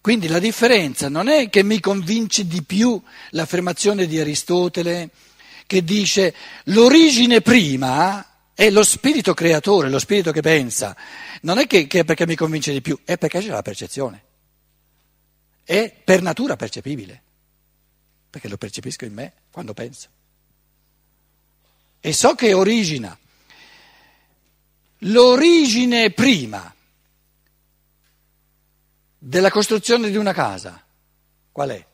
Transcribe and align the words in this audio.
Quindi 0.00 0.28
la 0.28 0.38
differenza 0.38 1.08
non 1.08 1.28
è 1.28 1.48
che 1.50 1.62
mi 1.62 1.80
convince 1.80 2.46
di 2.46 2.62
più 2.62 3.00
l'affermazione 3.30 4.06
di 4.06 4.18
Aristotele 4.18 5.10
che 5.66 5.84
dice 5.84 6.34
l'origine 6.64 7.40
prima 7.40 8.24
è 8.54 8.70
lo 8.70 8.82
spirito 8.82 9.34
creatore, 9.34 9.88
lo 9.88 9.98
spirito 9.98 10.32
che 10.32 10.40
pensa. 10.40 10.96
Non 11.42 11.58
è 11.58 11.66
che, 11.66 11.86
che 11.86 12.00
è 12.00 12.04
perché 12.04 12.26
mi 12.26 12.34
convince 12.34 12.72
di 12.72 12.80
più, 12.80 12.98
è 13.04 13.18
perché 13.18 13.40
c'è 13.40 13.48
la 13.48 13.62
percezione. 13.62 14.22
È 15.62 15.94
per 16.02 16.22
natura 16.22 16.56
percepibile, 16.56 17.22
perché 18.30 18.48
lo 18.48 18.56
percepisco 18.56 19.04
in 19.04 19.12
me 19.12 19.32
quando 19.50 19.74
penso. 19.74 20.08
E 22.00 22.12
so 22.12 22.34
che 22.34 22.52
origina. 22.52 23.16
L'origine 25.02 26.10
prima 26.10 26.74
della 29.18 29.50
costruzione 29.50 30.10
di 30.10 30.16
una 30.16 30.32
casa, 30.32 30.82
qual 31.50 31.70
è? 31.70 31.86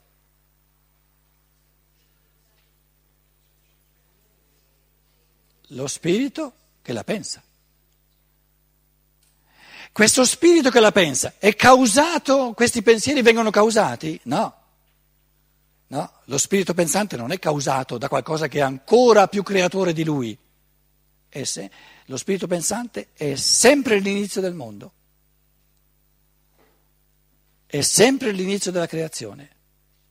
Lo 5.68 5.87
spirito 5.87 6.52
che 6.82 6.92
la 6.92 7.02
pensa. 7.02 7.42
Questo 9.91 10.24
spirito 10.24 10.70
che 10.70 10.80
la 10.80 10.92
pensa 10.92 11.34
è 11.38 11.55
causato, 11.55 12.52
questi 12.52 12.82
pensieri 12.82 13.23
vengono 13.23 13.51
causati? 13.51 14.20
No. 14.24 14.62
No, 15.87 16.12
lo 16.24 16.38
spirito 16.38 16.74
pensante 16.74 17.16
non 17.16 17.30
è 17.30 17.38
causato 17.38 17.96
da 17.96 18.09
qualcosa 18.09 18.48
che 18.48 18.59
è 18.59 18.62
ancora 18.62 19.29
più 19.29 19.43
creatore 19.43 19.93
di 19.93 20.04
lui. 20.04 20.37
Se, 21.30 21.70
lo 22.06 22.16
spirito 22.16 22.46
pensante 22.46 23.09
è 23.12 23.34
sempre 23.34 23.98
l'inizio 23.98 24.41
del 24.41 24.54
mondo 24.54 24.93
è 27.74 27.80
sempre 27.80 28.30
l'inizio 28.30 28.70
della 28.70 28.87
creazione, 28.87 29.48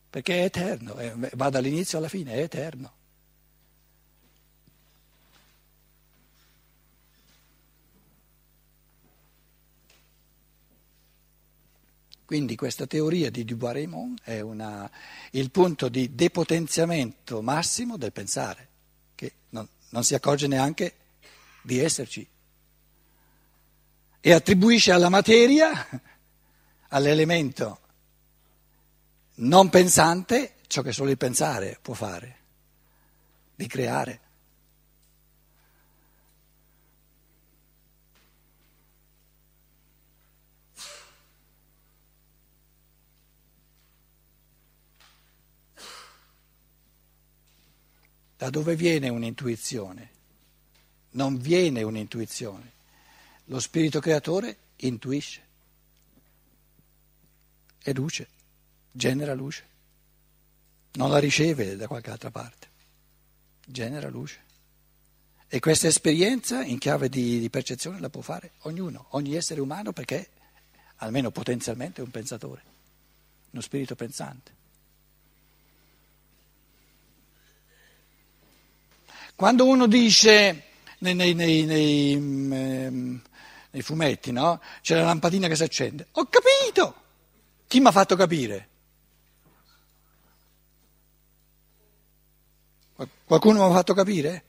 perché 0.09 0.41
è 0.41 0.43
eterno, 0.43 0.97
va 1.35 1.49
dall'inizio 1.49 1.97
alla 1.97 2.09
fine, 2.09 2.33
è 2.33 2.39
eterno. 2.39 2.91
Quindi 12.25 12.57
questa 12.57 12.85
teoria 12.85 13.31
di 13.31 13.45
Dubois-Raymond 13.45 14.19
è 14.23 14.41
una, 14.41 14.91
il 15.31 15.49
punto 15.49 15.87
di 15.87 16.13
depotenziamento 16.13 17.41
massimo 17.41 17.95
del 17.95 18.11
pensare, 18.11 18.67
che 19.15 19.31
non, 19.51 19.65
non 19.91 20.03
si 20.03 20.15
accorge 20.15 20.47
neanche 20.47 20.95
di 21.61 21.79
esserci 21.79 22.27
e 24.19 24.33
attribuisce 24.33 24.91
alla 24.91 25.07
materia 25.07 25.87
all'elemento 26.93 27.79
non 29.35 29.69
pensante 29.69 30.55
ciò 30.67 30.83
che 30.83 30.91
solo 30.91 31.09
il 31.09 31.17
pensare 31.17 31.79
può 31.81 31.95
fare, 31.95 32.37
di 33.55 33.65
creare. 33.65 34.21
Da 48.37 48.49
dove 48.49 48.75
viene 48.75 49.09
un'intuizione? 49.09 50.11
Non 51.11 51.37
viene 51.37 51.81
un'intuizione. 51.81 52.71
Lo 53.45 53.59
spirito 53.59 53.99
creatore 53.99 54.57
intuisce 54.77 55.42
è 57.83 57.91
luce, 57.91 58.27
genera 58.89 59.33
luce, 59.33 59.63
non 60.93 61.09
la 61.09 61.19
riceve 61.19 61.75
da 61.75 61.87
qualche 61.87 62.11
altra 62.11 62.31
parte, 62.31 62.67
genera 63.65 64.09
luce. 64.09 64.41
E 65.49 65.59
questa 65.59 65.87
esperienza 65.87 66.63
in 66.63 66.79
chiave 66.79 67.09
di, 67.09 67.39
di 67.39 67.49
percezione 67.49 67.99
la 67.99 68.09
può 68.09 68.21
fare 68.21 68.53
ognuno, 68.61 69.07
ogni 69.09 69.35
essere 69.35 69.61
umano 69.61 69.91
perché 69.91 70.29
almeno 70.97 71.29
potenzialmente 71.29 72.01
è 72.01 72.03
un 72.03 72.09
pensatore, 72.09 72.63
uno 73.51 73.61
spirito 73.61 73.95
pensante. 73.95 74.51
Quando 79.35 79.65
uno 79.65 79.87
dice 79.87 80.63
nei, 80.99 81.13
nei, 81.15 81.33
nei, 81.33 81.65
nei, 81.65 82.15
mm, 82.17 83.17
nei 83.71 83.81
fumetti, 83.81 84.31
no? 84.31 84.61
C'è 84.81 84.95
la 84.95 85.03
lampadina 85.03 85.47
che 85.47 85.55
si 85.55 85.63
accende, 85.63 86.07
ho 86.11 86.27
capito! 86.27 87.01
Chi 87.73 87.79
mi 87.79 87.87
ha 87.87 87.91
fatto 87.91 88.15
capire? 88.15 88.69
Qualcuno 93.25 93.65
mi 93.65 93.71
ha 93.71 93.73
fatto 93.73 93.95
capire? 93.95 94.43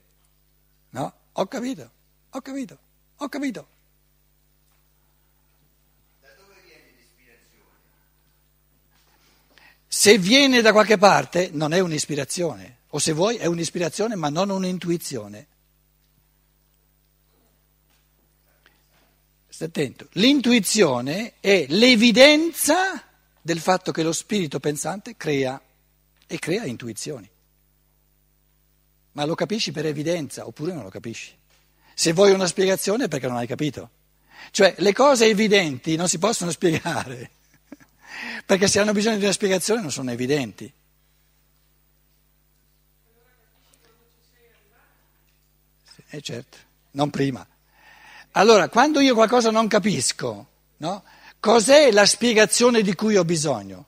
No? 0.90 1.10
Ho 1.32 1.46
capito, 1.46 1.90
ho 2.28 2.40
capito, 2.42 2.78
ho 3.16 3.28
capito. 3.30 3.66
Da 6.20 6.28
dove 6.36 6.52
viene 6.66 6.92
l'ispirazione? 6.98 7.70
Se 9.88 10.18
viene 10.18 10.60
da 10.60 10.72
qualche 10.72 10.98
parte 10.98 11.48
non 11.50 11.72
è 11.72 11.80
un'ispirazione, 11.80 12.80
o 12.88 12.98
se 12.98 13.14
vuoi 13.14 13.36
è 13.36 13.46
un'ispirazione 13.46 14.16
ma 14.16 14.28
non 14.28 14.50
un'intuizione. 14.50 15.46
Stai 19.48 19.68
attento, 19.68 20.08
l'intuizione 20.10 21.40
è 21.40 21.64
l'evidenza 21.70 23.12
del 23.44 23.60
fatto 23.60 23.92
che 23.92 24.02
lo 24.02 24.12
spirito 24.12 24.58
pensante 24.58 25.18
crea 25.18 25.60
e 26.26 26.38
crea 26.38 26.64
intuizioni. 26.64 27.30
Ma 29.12 29.26
lo 29.26 29.34
capisci 29.34 29.70
per 29.70 29.84
evidenza 29.84 30.46
oppure 30.46 30.72
non 30.72 30.82
lo 30.82 30.88
capisci? 30.88 31.36
Se 31.92 32.14
vuoi 32.14 32.32
una 32.32 32.46
spiegazione 32.46 33.04
è 33.04 33.08
perché 33.08 33.28
non 33.28 33.36
hai 33.36 33.46
capito. 33.46 33.90
Cioè 34.50 34.76
le 34.78 34.94
cose 34.94 35.26
evidenti 35.26 35.94
non 35.94 36.08
si 36.08 36.16
possono 36.18 36.52
spiegare, 36.52 37.32
perché 38.46 38.66
se 38.66 38.80
hanno 38.80 38.92
bisogno 38.92 39.18
di 39.18 39.24
una 39.24 39.32
spiegazione 39.32 39.82
non 39.82 39.92
sono 39.92 40.10
evidenti. 40.10 40.72
Eh 46.08 46.20
certo, 46.22 46.56
non 46.92 47.10
prima. 47.10 47.46
Allora, 48.32 48.70
quando 48.70 49.00
io 49.00 49.12
qualcosa 49.12 49.50
non 49.50 49.68
capisco, 49.68 50.46
no? 50.78 51.04
Cos'è 51.44 51.92
la 51.92 52.06
spiegazione 52.06 52.80
di 52.80 52.94
cui 52.94 53.16
ho 53.18 53.24
bisogno? 53.26 53.86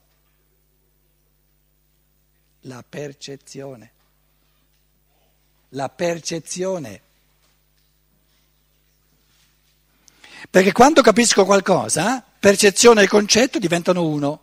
La 2.60 2.84
percezione. 2.86 3.92
La 5.70 5.88
percezione. 5.88 7.00
Perché 10.50 10.72
quando 10.72 11.00
capisco 11.00 11.46
qualcosa, 11.46 12.22
percezione 12.38 13.04
e 13.04 13.08
concetto 13.08 13.58
diventano 13.58 14.04
uno 14.06 14.42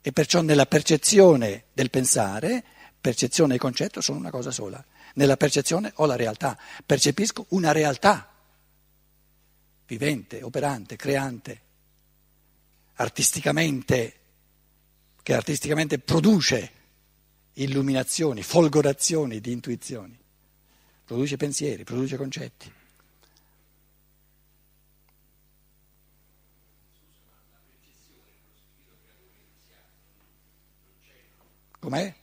e 0.00 0.10
perciò 0.10 0.40
nella 0.40 0.66
percezione 0.66 1.66
del 1.72 1.90
pensare, 1.90 2.64
percezione 3.00 3.54
e 3.54 3.58
concetto 3.58 4.00
sono 4.00 4.18
una 4.18 4.30
cosa 4.30 4.50
sola. 4.50 4.84
Nella 5.14 5.36
percezione 5.36 5.92
ho 5.94 6.06
la 6.06 6.16
realtà, 6.16 6.58
percepisco 6.84 7.46
una 7.50 7.70
realtà 7.70 8.28
vivente, 9.86 10.42
operante, 10.42 10.96
creante 10.96 11.66
artisticamente, 13.00 14.14
che 15.22 15.34
artisticamente 15.34 15.98
produce 15.98 16.72
illuminazioni, 17.54 18.42
folgorazioni 18.42 19.40
di 19.40 19.52
intuizioni, 19.52 20.18
produce 21.04 21.36
pensieri, 21.36 21.84
produce 21.84 22.16
concetti. 22.16 22.72
Com'è? 31.78 32.14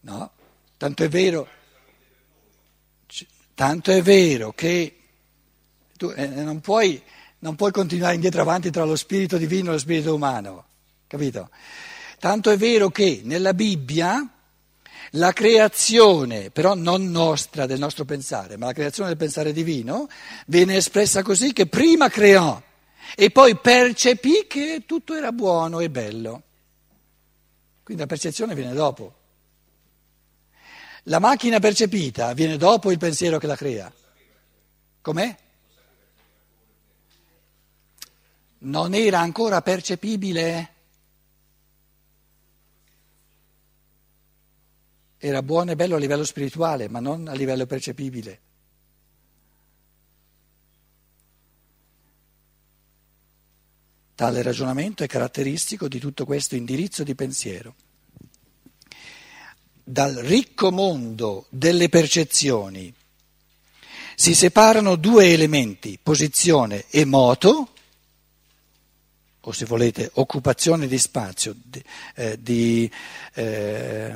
No, 0.00 0.32
tanto 0.76 1.04
è 1.04 1.08
vero, 1.08 1.48
tanto 3.54 3.92
è 3.92 4.02
vero 4.02 4.52
che 4.52 4.97
tu 5.98 6.10
eh, 6.16 6.26
non, 6.26 6.60
puoi, 6.60 7.02
non 7.40 7.56
puoi 7.56 7.72
continuare 7.72 8.14
indietro 8.14 8.40
avanti 8.40 8.70
tra 8.70 8.84
lo 8.84 8.96
spirito 8.96 9.36
divino 9.36 9.68
e 9.68 9.72
lo 9.72 9.78
spirito 9.78 10.14
umano, 10.14 10.64
capito? 11.06 11.50
Tanto 12.18 12.50
è 12.50 12.56
vero 12.56 12.88
che 12.88 13.20
nella 13.24 13.52
Bibbia 13.52 14.26
la 15.12 15.32
creazione, 15.32 16.50
però 16.50 16.74
non 16.74 17.10
nostra, 17.10 17.66
del 17.66 17.78
nostro 17.78 18.04
pensare, 18.04 18.56
ma 18.56 18.66
la 18.66 18.72
creazione 18.72 19.08
del 19.08 19.18
pensare 19.18 19.52
divino, 19.52 20.08
viene 20.46 20.76
espressa 20.76 21.22
così 21.22 21.52
che 21.52 21.66
prima 21.66 22.08
creò 22.08 22.62
e 23.16 23.30
poi 23.30 23.56
percepì 23.56 24.46
che 24.46 24.84
tutto 24.86 25.14
era 25.14 25.32
buono 25.32 25.80
e 25.80 25.90
bello. 25.90 26.42
Quindi 27.82 28.02
la 28.02 28.08
percezione 28.08 28.54
viene 28.54 28.74
dopo. 28.74 29.14
La 31.04 31.18
macchina 31.18 31.58
percepita 31.58 32.34
viene 32.34 32.56
dopo 32.56 32.90
il 32.90 32.98
pensiero 32.98 33.38
che 33.38 33.46
la 33.46 33.56
crea. 33.56 33.90
Com'è? 35.00 35.36
Non 38.60 38.94
era 38.94 39.20
ancora 39.20 39.62
percepibile? 39.62 40.74
Era 45.18 45.42
buono 45.42 45.72
e 45.72 45.76
bello 45.76 45.96
a 45.96 45.98
livello 45.98 46.24
spirituale, 46.24 46.88
ma 46.88 47.00
non 47.00 47.28
a 47.28 47.34
livello 47.34 47.66
percepibile. 47.66 48.40
Tale 54.14 54.42
ragionamento 54.42 55.04
è 55.04 55.06
caratteristico 55.06 55.86
di 55.86 56.00
tutto 56.00 56.24
questo 56.24 56.56
indirizzo 56.56 57.04
di 57.04 57.14
pensiero. 57.14 57.74
Dal 59.84 60.14
ricco 60.14 60.72
mondo 60.72 61.46
delle 61.50 61.88
percezioni 61.88 62.92
si 64.16 64.34
separano 64.34 64.96
due 64.96 65.32
elementi, 65.32 65.98
posizione 66.02 66.86
e 66.90 67.04
moto, 67.04 67.74
o 69.48 69.52
se 69.52 69.64
volete 69.64 70.10
occupazione 70.14 70.86
di 70.86 70.98
spazio, 70.98 71.56
di, 71.56 71.82
eh, 72.16 72.38
di 72.38 72.90
eh, 73.32 74.14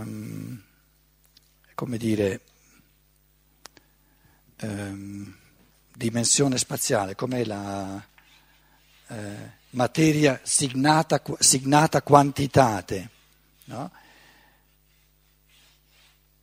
come 1.75 1.97
dire, 1.97 2.41
eh, 4.57 4.95
dimensione 5.97 6.59
spaziale, 6.59 7.15
com'è 7.15 7.47
la 7.47 8.07
eh, 9.09 9.51
materia 9.71 10.39
signata, 10.43 11.23
signata 11.39 12.03
quantitate. 12.03 13.09
No? 13.65 13.91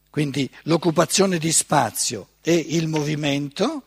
Quindi 0.09 0.49
l'occupazione 0.63 1.37
di 1.37 1.51
spazio 1.51 2.29
e 2.41 2.55
il 2.55 2.87
movimento, 2.87 3.83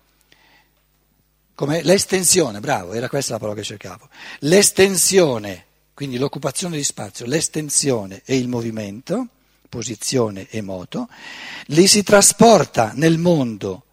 come 1.55 1.83
l'estensione, 1.83 2.61
bravo, 2.61 2.93
era 2.93 3.09
questa 3.09 3.35
la 3.35 3.39
parola 3.39 3.57
che 3.57 3.65
cercavo, 3.65 4.09
l'estensione, 4.41 5.67
quindi 5.95 6.19
l'occupazione 6.19 6.77
di 6.77 6.85
spazio, 6.85 7.27
l'estensione 7.27 8.23
e 8.25 8.37
il 8.37 8.49
movimento, 8.49 9.29
posizione 9.69 10.49
e 10.51 10.61
moto, 10.61 11.09
li 11.67 11.87
si 11.87 12.03
trasporta 12.03 12.93
nel 12.95 13.19
mondo 13.19 13.85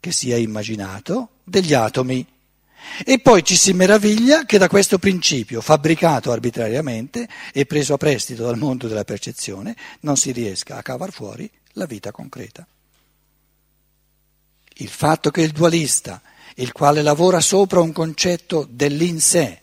che 0.00 0.12
si 0.12 0.30
è 0.30 0.36
immaginato 0.36 1.30
degli 1.44 1.74
atomi. 1.74 2.26
E 3.04 3.18
poi 3.18 3.42
ci 3.42 3.56
si 3.56 3.72
meraviglia 3.72 4.44
che 4.44 4.58
da 4.58 4.68
questo 4.68 4.98
principio, 4.98 5.60
fabbricato 5.60 6.30
arbitrariamente 6.30 7.28
e 7.52 7.66
preso 7.66 7.94
a 7.94 7.96
prestito 7.96 8.44
dal 8.44 8.56
mondo 8.56 8.86
della 8.86 9.04
percezione, 9.04 9.76
non 10.00 10.16
si 10.16 10.30
riesca 10.30 10.76
a 10.76 10.82
cavar 10.82 11.10
fuori 11.10 11.50
la 11.72 11.86
vita 11.86 12.12
concreta. 12.12 12.66
Il 14.78 14.88
fatto 14.88 15.30
che 15.30 15.42
il 15.42 15.52
dualista, 15.52 16.22
il 16.54 16.72
quale 16.72 17.02
lavora 17.02 17.40
sopra 17.40 17.80
un 17.80 17.92
concetto 17.92 18.66
dell'in 18.70 19.20
sé, 19.20 19.60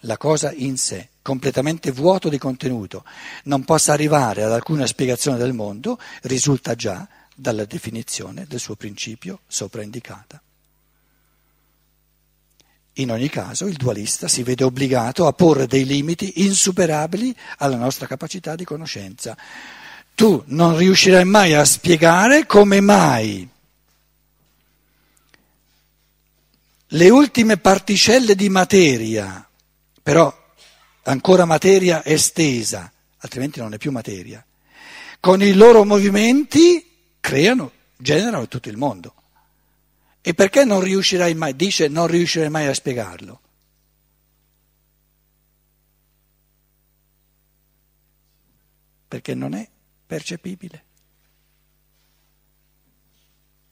la 0.00 0.16
cosa 0.16 0.52
in 0.52 0.76
sé, 0.76 1.08
completamente 1.22 1.90
vuoto 1.90 2.28
di 2.28 2.38
contenuto, 2.38 3.04
non 3.44 3.64
possa 3.64 3.92
arrivare 3.92 4.42
ad 4.42 4.52
alcuna 4.52 4.86
spiegazione 4.86 5.38
del 5.38 5.52
mondo, 5.52 5.98
risulta 6.22 6.74
già 6.74 7.06
dalla 7.34 7.64
definizione 7.64 8.46
del 8.48 8.58
suo 8.58 8.74
principio 8.74 9.40
sopraindicata. 9.46 10.42
In 12.94 13.12
ogni 13.12 13.28
caso 13.28 13.66
il 13.66 13.76
dualista 13.76 14.26
si 14.26 14.42
vede 14.42 14.64
obbligato 14.64 15.26
a 15.26 15.32
porre 15.32 15.68
dei 15.68 15.84
limiti 15.84 16.44
insuperabili 16.44 17.34
alla 17.58 17.76
nostra 17.76 18.08
capacità 18.08 18.56
di 18.56 18.64
conoscenza. 18.64 19.36
Tu 20.16 20.42
non 20.46 20.76
riuscirai 20.76 21.24
mai 21.24 21.54
a 21.54 21.64
spiegare 21.64 22.44
come 22.46 22.80
mai 22.80 23.48
le 26.92 27.10
ultime 27.10 27.58
particelle 27.58 28.34
di 28.34 28.48
materia, 28.48 29.46
però 30.02 30.34
ancora 31.02 31.44
materia 31.44 32.04
estesa, 32.04 32.90
altrimenti 33.18 33.60
non 33.60 33.74
è 33.74 33.78
più 33.78 33.90
materia, 33.90 34.44
con 35.20 35.42
i 35.42 35.52
loro 35.52 35.84
movimenti 35.84 37.16
creano, 37.20 37.72
generano 37.96 38.48
tutto 38.48 38.68
il 38.68 38.76
mondo. 38.76 39.14
E 40.20 40.34
perché 40.34 40.64
non 40.64 40.80
riuscirai 40.80 41.34
mai, 41.34 41.56
dice 41.56 41.88
non 41.88 42.06
riuscirai 42.06 42.48
mai 42.48 42.66
a 42.66 42.74
spiegarlo? 42.74 43.40
Perché 49.08 49.34
non 49.34 49.54
è 49.54 49.66
percepibile. 50.06 50.84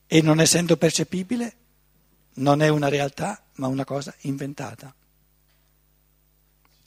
E 0.06 0.22
non 0.22 0.40
essendo 0.40 0.76
percepibile, 0.76 1.56
non 2.36 2.62
è 2.62 2.68
una 2.68 2.88
realtà, 2.88 3.42
ma 3.54 3.66
una 3.66 3.84
cosa 3.84 4.14
inventata. 4.20 4.94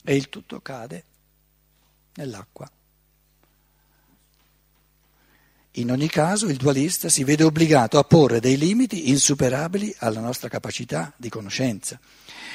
E 0.02 0.16
il 0.16 0.28
tutto 0.28 0.60
cade 0.60 1.04
nell'acqua. 2.14 2.70
In 5.74 5.92
ogni 5.92 6.08
caso 6.08 6.46
il 6.46 6.56
dualista 6.56 7.08
si 7.08 7.22
vede 7.22 7.44
obbligato 7.44 7.98
a 7.98 8.02
porre 8.02 8.40
dei 8.40 8.56
limiti 8.56 9.08
insuperabili 9.08 9.94
alla 9.98 10.20
nostra 10.20 10.48
capacità 10.48 11.12
di 11.16 11.28
conoscenza. 11.28 12.00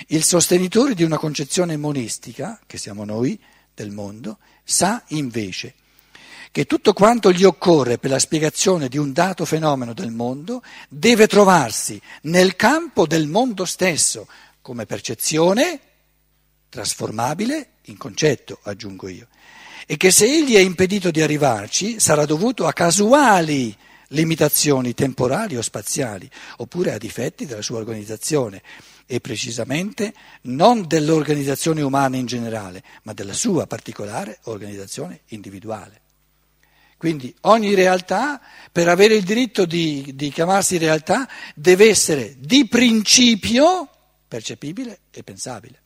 Il 0.07 0.24
sostenitore 0.24 0.94
di 0.95 1.03
una 1.03 1.18
concezione 1.18 1.77
monistica, 1.77 2.59
che 2.65 2.77
siamo 2.77 3.06
noi, 3.06 3.42
del 3.74 3.92
mondo, 3.92 4.39
sa 4.63 5.01
invece 5.09 5.75
che 6.56 6.63
tutto 6.63 6.94
quanto 6.94 7.34
gli 7.34 7.44
occorre 7.44 7.98
per 7.98 8.12
la 8.12 8.18
spiegazione 8.18 8.88
di 8.88 8.98
un 8.98 9.12
dato 9.12 9.44
fenomeno 9.44 9.94
del 9.94 10.12
mondo 10.12 10.63
deve 10.88 11.28
trovarsi 11.28 12.02
nel 12.22 12.56
campo 12.56 13.06
del 13.06 13.28
mondo 13.28 13.66
stesso, 13.66 14.25
come 14.62 14.86
percezione 14.86 15.81
trasformabile 16.69 17.72
in 17.88 17.98
concetto, 17.98 18.57
aggiungo 18.63 19.10
io 19.10 19.28
e 19.86 19.98
che 19.98 20.12
se 20.12 20.28
egli 20.28 20.56
è 20.56 20.60
impedito 20.60 21.12
di 21.12 21.22
arrivarci 21.22 22.00
sarà 22.00 22.25
dovuto 22.25 22.66
a 22.66 22.72
casuali 22.72 23.75
limitazioni 24.10 24.94
temporali 24.94 25.57
o 25.57 25.62
spaziali, 25.62 26.30
oppure 26.60 26.94
a 26.94 26.98
difetti 26.98 27.46
della 27.46 27.62
sua 27.62 27.80
organizzazione 27.80 28.62
e 29.06 29.19
precisamente 29.19 30.13
non 30.44 30.88
dell'organizzazione 30.88 31.81
umana 31.81 32.16
in 32.16 32.28
generale, 32.28 32.81
ma 33.04 33.12
della 33.12 33.34
sua 33.34 33.68
particolare 33.68 34.40
organizzazione 34.44 35.24
individuale. 35.31 36.04
Quindi 36.97 37.33
ogni 37.42 37.74
realtà, 37.74 38.42
per 38.71 38.88
avere 38.88 39.15
il 39.15 39.24
diritto 39.24 39.65
di, 39.65 40.13
di 40.15 40.30
chiamarsi 40.31 40.77
realtà, 40.77 41.30
deve 41.53 41.89
essere 41.89 42.36
di 42.39 42.68
principio 42.68 43.89
percepibile 44.27 45.00
e 45.12 45.24
pensabile. 45.24 45.81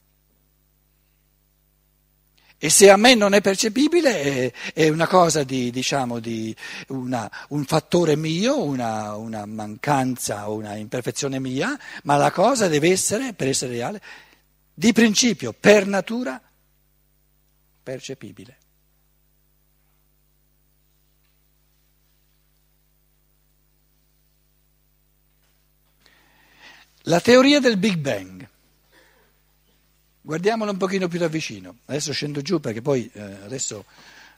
E 2.61 2.69
se 2.69 2.89
a 2.89 2.97
me 2.97 3.15
non 3.15 3.33
è 3.33 3.39
percepibile 3.39 4.21
è, 4.21 4.53
è 4.73 4.89
una 4.89 5.07
cosa 5.07 5.43
di, 5.43 5.71
diciamo, 5.71 6.19
di 6.19 6.53
una, 6.87 7.29
un 7.49 7.63
fattore 7.63 8.17
mio, 8.17 8.61
una, 8.61 9.15
una 9.15 9.45
mancanza 9.45 10.49
o 10.49 10.55
una 10.55 10.75
imperfezione 10.75 11.39
mia, 11.39 11.79
ma 12.03 12.17
la 12.17 12.31
cosa 12.31 12.67
deve 12.67 12.91
essere, 12.91 13.31
per 13.31 13.47
essere 13.47 13.71
reale, 13.71 14.01
di 14.73 14.91
principio, 14.91 15.55
per 15.57 15.87
natura, 15.87 16.41
percepibile. 17.81 18.57
La 27.09 27.19
teoria 27.21 27.59
del 27.59 27.77
Big 27.77 27.95
Bang. 27.95 28.47
Guardiamolo 30.21 30.69
un 30.69 30.77
pochino 30.77 31.07
più 31.07 31.17
da 31.17 31.27
vicino. 31.27 31.77
Adesso 31.85 32.13
scendo 32.13 32.43
giù 32.43 32.59
perché 32.59 32.83
poi 32.83 33.09
eh, 33.11 33.19
adesso 33.19 33.85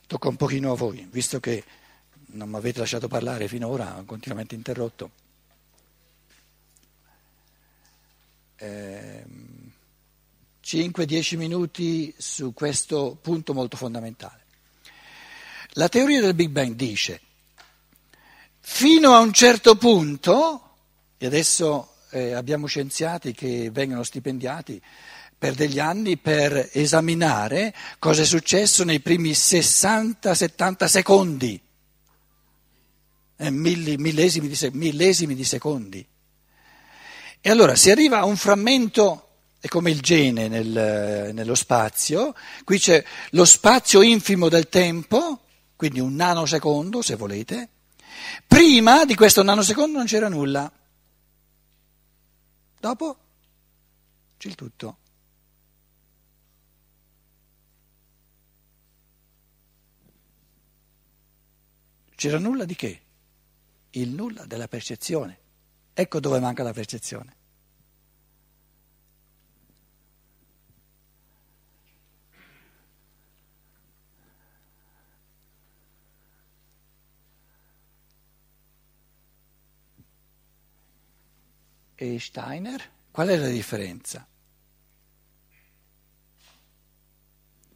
tocca 0.07 0.29
un 0.29 0.37
pochino 0.37 0.71
a 0.71 0.75
voi, 0.77 1.05
visto 1.11 1.41
che 1.41 1.65
non 2.27 2.49
mi 2.49 2.55
avete 2.55 2.79
lasciato 2.79 3.09
parlare 3.09 3.49
finora, 3.49 3.97
ho 3.97 4.05
continuamente 4.05 4.55
interrotto. 4.55 5.11
Eh, 8.55 9.25
5-10 10.63 11.35
minuti 11.35 12.13
su 12.17 12.53
questo 12.53 13.17
punto 13.21 13.53
molto 13.53 13.75
fondamentale. 13.75 14.45
La 15.71 15.89
teoria 15.89 16.21
del 16.21 16.35
Big 16.35 16.51
Bang 16.51 16.75
dice, 16.75 17.19
fino 18.61 19.11
a 19.11 19.19
un 19.19 19.33
certo 19.33 19.75
punto, 19.75 20.75
e 21.17 21.25
adesso 21.25 21.90
eh, 22.11 22.33
abbiamo 22.33 22.67
scienziati 22.67 23.33
che 23.33 23.69
vengono 23.71 24.03
stipendiati, 24.03 24.81
per 25.37 25.55
degli 25.55 25.79
anni 25.79 26.17
per 26.17 26.69
esaminare 26.73 27.73
cosa 27.97 28.21
è 28.21 28.25
successo 28.25 28.83
nei 28.83 28.99
primi 28.99 29.31
60-70 29.31 30.85
secondi, 30.85 31.59
eh, 33.37 33.49
millesimi, 33.49 34.47
di, 34.47 34.69
millesimi 34.73 35.33
di 35.33 35.43
secondi. 35.43 36.05
E 37.41 37.49
allora 37.49 37.75
si 37.75 37.89
arriva 37.89 38.19
a 38.19 38.25
un 38.25 38.37
frammento 38.37 39.29
è 39.59 39.67
come 39.67 39.91
il 39.91 40.01
gene 40.01 40.47
nel, 40.47 41.31
nello 41.33 41.55
spazio, 41.55 42.33
qui 42.63 42.79
c'è 42.79 43.03
lo 43.31 43.45
spazio 43.45 44.01
infimo 44.01 44.49
del 44.49 44.69
tempo, 44.69 45.41
quindi 45.75 45.99
un 45.99 46.15
nanosecondo 46.15 47.03
se 47.03 47.15
volete, 47.15 47.69
prima 48.47 49.05
di 49.05 49.13
questo 49.13 49.43
nanosecondo 49.43 49.97
non 49.97 50.07
c'era 50.07 50.29
nulla, 50.29 50.71
Dopo 52.81 53.15
c'è 54.37 54.47
il 54.47 54.55
tutto. 54.55 54.97
C'era 62.15 62.39
nulla 62.39 62.65
di 62.65 62.73
che? 62.73 63.01
Il 63.91 64.09
nulla 64.09 64.45
della 64.45 64.67
percezione. 64.67 65.39
Ecco 65.93 66.19
dove 66.19 66.39
manca 66.39 66.63
la 66.63 66.73
percezione. 66.73 67.35
E 82.01 82.19
Steiner? 82.19 82.83
Qual 83.11 83.27
è 83.27 83.37
la 83.37 83.47
differenza? 83.47 84.25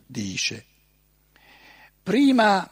Dice, 0.03 0.65
prima 2.01 2.67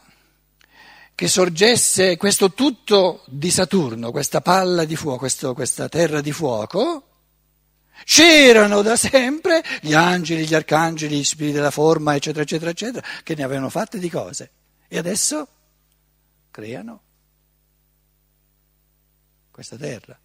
che 1.14 1.28
sorgesse 1.28 2.16
questo 2.16 2.54
tutto 2.54 3.22
di 3.28 3.52
Saturno, 3.52 4.10
questa 4.10 4.40
palla 4.40 4.84
di 4.84 4.96
fuoco, 4.96 5.18
questo, 5.18 5.54
questa 5.54 5.88
terra 5.88 6.20
di 6.20 6.32
fuoco, 6.32 7.08
c'erano 8.02 8.82
da 8.82 8.96
sempre 8.96 9.62
gli 9.80 9.94
angeli, 9.94 10.48
gli 10.48 10.54
arcangeli, 10.54 11.18
gli 11.18 11.22
spiriti 11.22 11.54
della 11.54 11.70
forma, 11.70 12.16
eccetera, 12.16 12.42
eccetera, 12.42 12.70
eccetera, 12.72 13.06
che 13.22 13.36
ne 13.36 13.44
avevano 13.44 13.68
fatte 13.68 14.00
di 14.00 14.10
cose. 14.10 14.50
E 14.88 14.98
adesso 14.98 15.46
creano 16.50 17.00
questa 19.52 19.76
terra. 19.76 20.18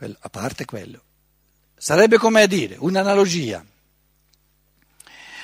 Quello, 0.00 0.16
a 0.18 0.30
parte 0.30 0.64
quello. 0.64 1.02
Sarebbe 1.76 2.16
come 2.16 2.40
a 2.40 2.46
dire, 2.46 2.74
un'analogia. 2.78 3.62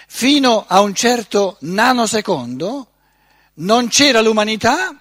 Fino 0.07 0.65
a 0.67 0.81
un 0.81 0.95
certo 0.95 1.59
nanosecondo 1.61 2.91
non 3.57 3.89
c'era 3.89 4.23
l'umanità 4.23 4.99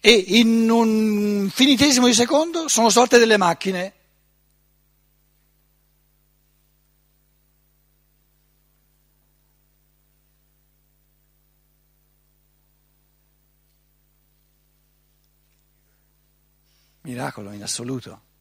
e 0.00 0.12
in 0.12 0.70
un 0.70 1.50
finitesimo 1.52 2.06
di 2.06 2.14
secondo 2.14 2.68
sono 2.68 2.90
sorte 2.90 3.18
delle 3.18 3.38
macchine. 3.38 3.92
Miracolo 17.00 17.50
in 17.50 17.64
assoluto. 17.64 18.32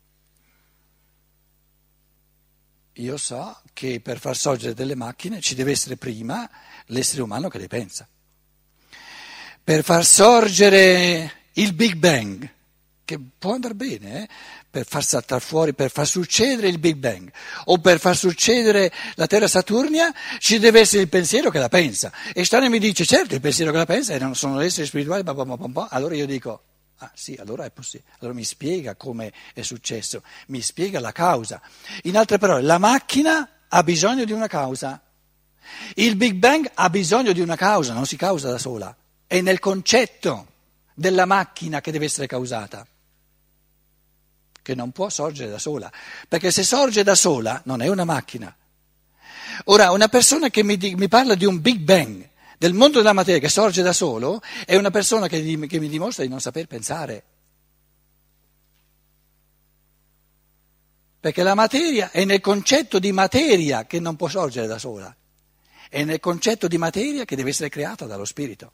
Io 2.97 3.17
so 3.17 3.59
che 3.73 3.99
per 4.01 4.19
far 4.19 4.37
sorgere 4.37 4.75
delle 4.75 4.95
macchine 4.95 5.41
ci 5.41 5.55
deve 5.55 5.71
essere 5.71 5.97
prima 5.97 6.47
l'essere 6.87 7.23
umano 7.23 7.49
che 7.49 7.57
le 7.57 7.67
pensa. 7.67 8.07
Per 9.63 9.83
far 9.83 10.05
sorgere 10.05 11.31
il 11.53 11.73
Big 11.73 11.95
Bang, 11.95 12.47
che 13.03 13.19
può 13.37 13.53
andare 13.53 13.73
bene, 13.73 14.23
eh? 14.23 14.29
per 14.69 14.85
far 14.85 15.03
saltare 15.03 15.41
fuori, 15.41 15.73
per 15.73 15.89
far 15.89 16.07
succedere 16.07 16.67
il 16.67 16.77
Big 16.77 16.95
Bang, 16.95 17.31
o 17.65 17.79
per 17.79 17.99
far 17.99 18.15
succedere 18.15 18.91
la 19.15 19.25
Terra 19.25 19.47
Saturnia, 19.47 20.13
ci 20.37 20.59
deve 20.59 20.81
essere 20.81 21.01
il 21.01 21.09
pensiero 21.09 21.49
che 21.49 21.59
la 21.59 21.69
pensa. 21.69 22.11
E 22.31 22.45
Steiner 22.45 22.69
mi 22.69 22.79
dice, 22.79 23.05
certo, 23.05 23.33
il 23.33 23.41
pensiero 23.41 23.71
che 23.71 23.77
la 23.77 23.85
pensa, 23.85 24.15
non 24.19 24.35
sono 24.35 24.59
esseri 24.59 24.85
spirituali, 24.85 25.23
allora 25.25 26.15
io 26.15 26.25
dico, 26.27 26.63
Ah 26.97 27.11
sì, 27.13 27.35
allora 27.39 27.65
è 27.65 27.71
possibile. 27.71 28.11
Allora 28.19 28.35
mi 28.35 28.43
spiega 28.43 28.95
come 28.95 29.33
è 29.53 29.61
successo, 29.61 30.23
mi 30.47 30.61
spiega 30.61 30.99
la 30.99 31.11
causa. 31.11 31.61
In 32.03 32.17
altre 32.17 32.37
parole, 32.37 32.61
la 32.61 32.77
macchina 32.77 33.65
ha 33.67 33.83
bisogno 33.83 34.23
di 34.23 34.31
una 34.31 34.47
causa. 34.47 35.01
Il 35.95 36.15
Big 36.15 36.35
Bang 36.35 36.69
ha 36.73 36.89
bisogno 36.89 37.31
di 37.31 37.41
una 37.41 37.55
causa, 37.55 37.93
non 37.93 38.05
si 38.05 38.15
causa 38.15 38.49
da 38.49 38.57
sola. 38.57 38.95
È 39.25 39.41
nel 39.41 39.59
concetto 39.59 40.47
della 40.93 41.25
macchina 41.25 41.81
che 41.81 41.91
deve 41.91 42.05
essere 42.05 42.27
causata, 42.27 42.85
che 44.61 44.75
non 44.75 44.91
può 44.91 45.09
sorgere 45.09 45.49
da 45.49 45.59
sola. 45.59 45.91
Perché 46.27 46.51
se 46.51 46.63
sorge 46.63 47.03
da 47.03 47.15
sola 47.15 47.61
non 47.65 47.81
è 47.81 47.87
una 47.87 48.05
macchina. 48.05 48.55
Ora, 49.65 49.91
una 49.91 50.07
persona 50.07 50.49
che 50.49 50.63
mi, 50.63 50.77
mi 50.77 51.07
parla 51.07 51.35
di 51.35 51.45
un 51.45 51.61
Big 51.61 51.79
Bang, 51.79 52.29
del 52.63 52.71
mondo 52.71 52.99
della 52.99 53.11
materia 53.11 53.41
che 53.41 53.49
sorge 53.49 53.81
da 53.81 53.91
solo 53.91 54.41
è 54.65 54.77
una 54.77 54.89
persona 54.89 55.27
che, 55.27 55.41
che 55.67 55.79
mi 55.81 55.89
dimostra 55.89 56.23
di 56.23 56.29
non 56.29 56.39
saper 56.39 56.65
pensare. 56.65 57.23
Perché 61.19 61.43
la 61.43 61.55
materia 61.55 62.09
è 62.11 62.23
nel 62.23 62.39
concetto 62.39 62.99
di 62.99 63.11
materia 63.11 63.85
che 63.85 63.99
non 63.99 64.15
può 64.15 64.29
sorgere 64.29 64.65
da 64.65 64.77
sola, 64.77 65.13
è 65.89 66.05
nel 66.05 66.21
concetto 66.21 66.69
di 66.69 66.77
materia 66.77 67.25
che 67.25 67.35
deve 67.35 67.49
essere 67.49 67.67
creata 67.67 68.05
dallo 68.05 68.23
spirito. 68.23 68.71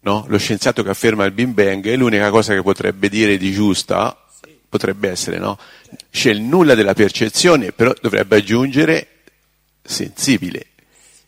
No? 0.00 0.26
Lo 0.28 0.36
scienziato 0.36 0.82
che 0.82 0.90
afferma 0.90 1.24
il 1.24 1.32
Big 1.32 1.48
Bang 1.48 1.86
è 1.86 1.96
l'unica 1.96 2.28
cosa 2.28 2.52
che 2.52 2.60
potrebbe 2.60 3.08
dire 3.08 3.38
di 3.38 3.50
giusta 3.50 4.21
potrebbe 4.72 5.10
essere, 5.10 5.36
no? 5.36 5.58
C'è 6.10 6.30
il 6.30 6.40
nulla 6.40 6.74
della 6.74 6.94
percezione, 6.94 7.72
però 7.72 7.92
dovrebbe 8.00 8.36
aggiungere 8.36 9.20
sensibile. 9.82 10.68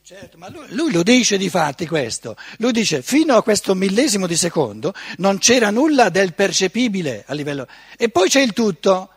Certo, 0.02 0.38
ma 0.38 0.48
lui, 0.48 0.64
lui, 0.70 0.90
lo 0.90 1.02
dice 1.02 1.36
di 1.36 1.50
fatti 1.50 1.86
questo. 1.86 2.38
Lui 2.56 2.72
dice 2.72 3.02
fino 3.02 3.36
a 3.36 3.42
questo 3.42 3.74
millesimo 3.74 4.26
di 4.26 4.34
secondo 4.34 4.94
non 5.18 5.36
c'era 5.36 5.68
nulla 5.68 6.08
del 6.08 6.32
percepibile 6.32 7.24
a 7.26 7.34
livello. 7.34 7.66
E 7.98 8.08
poi 8.08 8.30
c'è 8.30 8.40
il 8.40 8.54
tutto. 8.54 9.10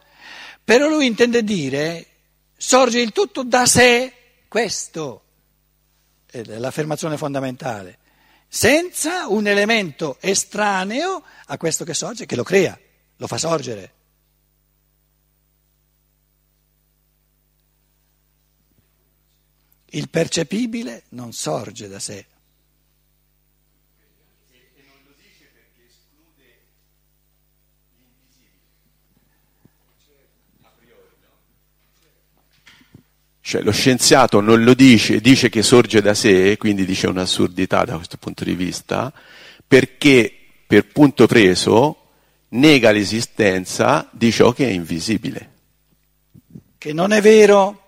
Però 0.61 0.89
lui 0.89 1.05
intende 1.05 1.41
dire 1.45 2.05
sorge 2.57 2.99
il 2.99 3.13
tutto 3.13 3.43
da 3.43 3.65
sé. 3.65 4.11
Questo 4.49 5.23
è 6.29 6.41
l'affermazione 6.41 7.15
fondamentale. 7.15 7.99
Senza 8.49 9.27
un 9.27 9.47
elemento 9.47 10.17
estraneo 10.19 11.23
a 11.45 11.57
questo 11.57 11.85
che 11.85 11.93
sorge, 11.93 12.25
che 12.25 12.35
lo 12.35 12.43
crea, 12.43 12.77
lo 13.15 13.27
fa 13.27 13.37
sorgere. 13.37 13.91
Il 19.91 20.09
percepibile 20.09 21.03
non 21.09 21.31
sorge 21.31 21.87
da 21.87 21.99
sé. 21.99 22.13
E 22.17 22.25
non 24.85 24.97
lo 25.05 25.13
dice 25.15 25.49
perché 25.53 25.87
esclude 25.87 26.59
l'invisibile. 27.95 28.59
A 30.63 30.71
priori, 30.77 31.15
no? 31.21 31.29
Cioè 33.39 33.61
lo 33.61 33.71
scienziato 33.71 34.41
non 34.41 34.63
lo 34.63 34.73
dice, 34.73 35.21
dice 35.21 35.47
che 35.47 35.61
sorge 35.61 36.01
da 36.01 36.13
sé, 36.13 36.57
quindi 36.57 36.83
dice 36.85 37.07
un'assurdità 37.07 37.85
da 37.85 37.95
questo 37.95 38.17
punto 38.17 38.43
di 38.43 38.55
vista, 38.55 39.13
perché 39.65 40.33
per 40.67 40.87
punto 40.87 41.27
preso 41.27 42.01
nega 42.49 42.91
l'esistenza 42.91 44.09
di 44.11 44.33
ciò 44.33 44.51
che 44.51 44.67
è 44.67 44.71
invisibile. 44.71 45.51
Che 46.77 46.91
non 46.91 47.13
è 47.13 47.21
vero. 47.21 47.86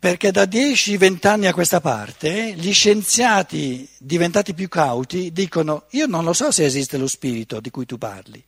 Perché 0.00 0.30
da 0.30 0.44
10-20 0.44 1.26
anni 1.26 1.46
a 1.46 1.52
questa 1.52 1.80
parte 1.80 2.54
gli 2.54 2.72
scienziati 2.72 3.88
diventati 3.98 4.54
più 4.54 4.68
cauti 4.68 5.32
dicono 5.32 5.86
io 5.90 6.06
non 6.06 6.22
lo 6.24 6.32
so 6.32 6.52
se 6.52 6.64
esiste 6.64 6.96
lo 6.96 7.08
spirito 7.08 7.58
di 7.58 7.70
cui 7.70 7.84
tu 7.84 7.98
parli. 7.98 8.42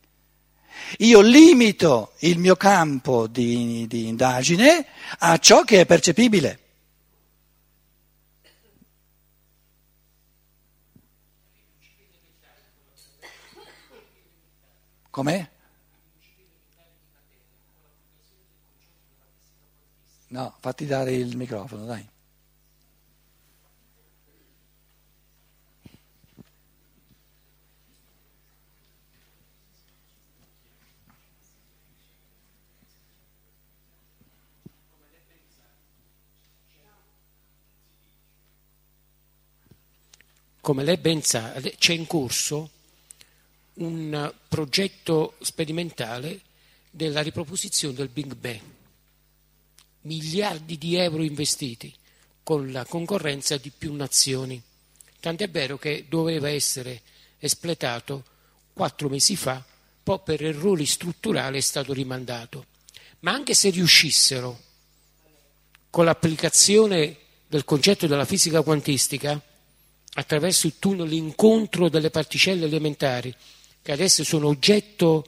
Io 0.99 1.19
limito 1.21 2.13
il 2.19 2.37
mio 2.39 2.55
campo 2.55 3.27
di, 3.27 3.85
di 3.87 4.07
indagine 4.07 4.85
a 5.19 5.37
ciò 5.39 5.63
che 5.63 5.81
è 5.81 5.85
percepibile. 5.85 6.59
Com'è? 15.09 15.50
No, 20.31 20.55
fatti 20.61 20.85
dare 20.85 21.13
il 21.13 21.35
microfono, 21.35 21.83
dai. 21.83 22.07
Come 40.61 40.83
lei 40.85 40.95
ben 40.95 41.21
sa, 41.21 41.53
c'è 41.77 41.93
in 41.93 42.07
corso 42.07 42.69
un 43.73 44.33
progetto 44.47 45.35
sperimentale 45.41 46.39
della 46.89 47.21
riproposizione 47.21 47.95
del 47.95 48.07
Big 48.07 48.33
Bang 48.35 48.79
miliardi 50.01 50.77
di 50.77 50.95
euro 50.95 51.23
investiti 51.23 51.93
con 52.43 52.71
la 52.71 52.85
concorrenza 52.85 53.57
di 53.57 53.71
più 53.75 53.93
nazioni. 53.93 54.61
Tant'è 55.19 55.49
vero 55.49 55.77
che 55.77 56.05
doveva 56.09 56.49
essere 56.49 57.01
espletato 57.37 58.23
quattro 58.73 59.09
mesi 59.09 59.35
fa, 59.35 59.63
poi 60.03 60.17
po' 60.17 60.19
per 60.19 60.43
errori 60.43 60.85
strutturali 60.85 61.57
è 61.57 61.61
stato 61.61 61.93
rimandato. 61.93 62.65
Ma 63.19 63.31
anche 63.31 63.53
se 63.53 63.69
riuscissero, 63.69 64.59
con 65.89 66.05
l'applicazione 66.05 67.17
del 67.47 67.65
concetto 67.65 68.07
della 68.07 68.25
fisica 68.25 68.61
quantistica, 68.61 69.39
attraverso 70.13 70.67
il 70.67 70.75
tunnel 70.79 71.11
incontro 71.11 71.87
delle 71.87 72.09
particelle 72.09 72.65
elementari, 72.65 73.33
che 73.81 73.91
adesso 73.91 74.23
sono 74.23 74.47
oggetto 74.47 75.25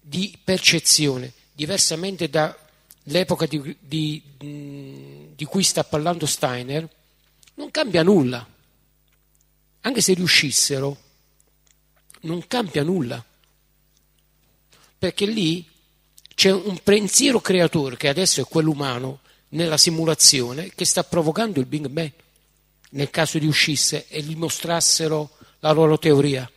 di 0.00 0.36
percezione, 0.42 1.32
diversamente 1.52 2.28
dall'epoca 3.06 3.46
di, 3.46 3.76
di, 3.78 4.22
di 5.34 5.44
cui 5.44 5.62
sta 5.62 5.84
parlando 5.84 6.26
Steiner, 6.26 6.88
non 7.54 7.70
cambia 7.70 8.02
nulla. 8.02 8.46
Anche 9.82 10.00
se 10.00 10.14
riuscissero, 10.14 10.96
non 12.22 12.44
cambia 12.48 12.82
nulla. 12.82 13.24
Perché 14.98 15.24
lì 15.26 15.64
c'è 16.34 16.50
un 16.50 16.80
pensiero 16.82 17.40
creatore, 17.40 17.96
che 17.96 18.08
adesso 18.08 18.40
è 18.40 18.44
quello 18.44 18.72
umano, 18.72 19.20
nella 19.50 19.76
simulazione, 19.76 20.72
che 20.74 20.84
sta 20.84 21.04
provocando 21.04 21.60
il 21.60 21.66
Big 21.66 21.86
Bang, 21.86 22.12
nel 22.90 23.10
caso 23.10 23.38
di 23.38 23.46
uscisse 23.46 24.08
e 24.08 24.20
gli 24.20 24.34
mostrassero 24.34 25.30
la 25.60 25.70
loro 25.70 25.96
teoria. 25.96 26.50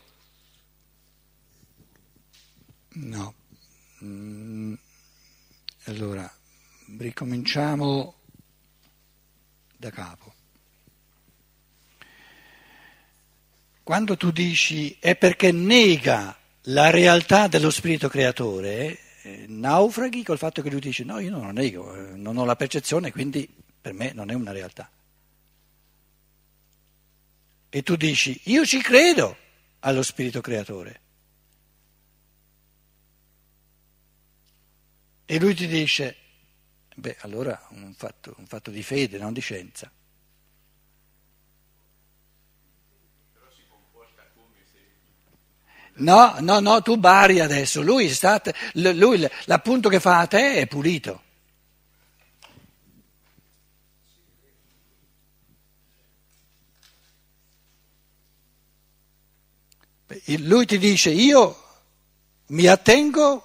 No. 2.93 3.33
Mm. 4.03 4.73
Allora, 5.85 6.38
ricominciamo 6.97 8.15
da 9.77 9.89
capo. 9.91 10.33
Quando 13.83 14.17
tu 14.17 14.31
dici 14.31 14.95
è 14.99 15.15
perché 15.15 15.51
nega 15.51 16.37
la 16.63 16.89
realtà 16.89 17.47
dello 17.47 17.71
spirito 17.71 18.07
creatore, 18.07 18.99
eh, 19.23 19.45
naufraghi 19.47 20.23
col 20.23 20.37
fatto 20.37 20.61
che 20.61 20.69
lui 20.69 20.79
dice 20.79 21.03
no, 21.03 21.19
io 21.19 21.31
non 21.31 21.45
lo 21.45 21.51
nego, 21.51 21.95
eh, 21.95 22.15
non 22.15 22.37
ho 22.37 22.45
la 22.45 22.55
percezione, 22.55 23.11
quindi 23.11 23.49
per 23.81 23.93
me 23.93 24.11
non 24.13 24.29
è 24.29 24.33
una 24.33 24.51
realtà. 24.51 24.89
E 27.69 27.83
tu 27.83 27.95
dici 27.95 28.39
io 28.45 28.65
ci 28.65 28.81
credo 28.81 29.35
allo 29.79 30.03
spirito 30.03 30.41
creatore. 30.41 31.01
E 35.25 35.39
lui 35.39 35.53
ti 35.53 35.67
dice, 35.67 36.15
beh, 36.99 37.17
allora 37.21 37.67
un 37.69 37.93
fatto, 37.95 38.35
un 38.37 38.45
fatto 38.45 38.71
di 38.71 38.83
fede, 38.83 39.17
non 39.17 39.33
di 39.33 39.41
scienza. 39.41 39.91
No, 45.99 46.35
no, 46.39 46.59
no, 46.59 46.81
tu 46.81 46.95
bari 46.97 47.41
adesso, 47.41 47.81
lui, 47.81 48.09
sta, 48.09 48.41
lui 48.73 49.27
l'appunto 49.45 49.89
che 49.89 49.99
fa 49.99 50.19
a 50.19 50.27
te 50.27 50.53
è 50.55 50.67
pulito. 50.67 51.23
Lui 60.37 60.65
ti 60.65 60.77
dice 60.77 61.11
io 61.11 61.63
mi 62.47 62.65
attengo 62.65 63.43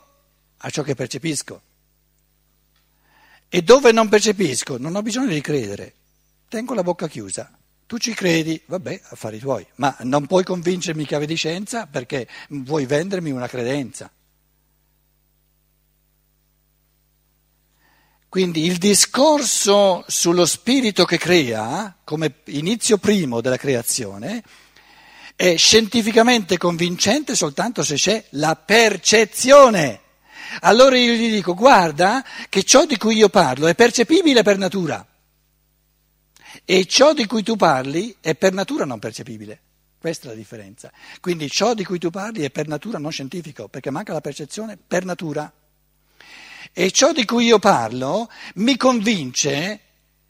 a 0.58 0.70
ciò 0.70 0.82
che 0.82 0.94
percepisco. 0.94 1.60
E 3.54 3.62
dove 3.62 3.92
non 3.92 4.08
percepisco, 4.08 4.78
non 4.78 4.96
ho 4.96 5.02
bisogno 5.02 5.28
di 5.28 5.40
credere, 5.40 5.94
tengo 6.48 6.74
la 6.74 6.82
bocca 6.82 7.06
chiusa. 7.06 7.56
Tu 7.86 7.98
ci 7.98 8.12
credi, 8.12 8.60
vabbè, 8.66 9.02
affari 9.10 9.38
tuoi, 9.38 9.64
ma 9.76 9.96
non 10.00 10.26
puoi 10.26 10.42
convincermi 10.42 11.06
chiave 11.06 11.24
di 11.24 11.36
scienza 11.36 11.86
perché 11.86 12.26
vuoi 12.48 12.84
vendermi 12.84 13.30
una 13.30 13.46
credenza. 13.46 14.10
Quindi 18.28 18.64
il 18.64 18.78
discorso 18.78 20.04
sullo 20.08 20.46
spirito 20.46 21.04
che 21.04 21.16
crea, 21.16 21.96
come 22.02 22.38
inizio 22.46 22.98
primo 22.98 23.40
della 23.40 23.56
creazione, 23.56 24.42
è 25.36 25.56
scientificamente 25.56 26.58
convincente 26.58 27.36
soltanto 27.36 27.84
se 27.84 27.94
c'è 27.94 28.24
la 28.30 28.56
percezione. 28.56 30.00
Allora 30.60 30.96
io 30.96 31.14
gli 31.14 31.30
dico, 31.30 31.54
guarda 31.54 32.24
che 32.48 32.62
ciò 32.62 32.86
di 32.86 32.96
cui 32.96 33.16
io 33.16 33.28
parlo 33.28 33.66
è 33.66 33.74
percepibile 33.74 34.42
per 34.42 34.58
natura 34.58 35.06
e 36.64 36.86
ciò 36.86 37.12
di 37.12 37.26
cui 37.26 37.42
tu 37.42 37.56
parli 37.56 38.14
è 38.20 38.34
per 38.34 38.52
natura 38.52 38.84
non 38.84 38.98
percepibile. 38.98 39.60
Questa 39.98 40.26
è 40.26 40.30
la 40.30 40.36
differenza. 40.36 40.92
Quindi 41.20 41.48
ciò 41.50 41.74
di 41.74 41.84
cui 41.84 41.98
tu 41.98 42.10
parli 42.10 42.42
è 42.42 42.50
per 42.50 42.68
natura 42.68 42.98
non 42.98 43.10
scientifico, 43.10 43.68
perché 43.68 43.90
manca 43.90 44.12
la 44.12 44.20
percezione 44.20 44.76
per 44.76 45.04
natura. 45.04 45.50
E 46.72 46.90
ciò 46.90 47.12
di 47.12 47.24
cui 47.24 47.46
io 47.46 47.58
parlo 47.58 48.30
mi 48.56 48.76
convince 48.76 49.80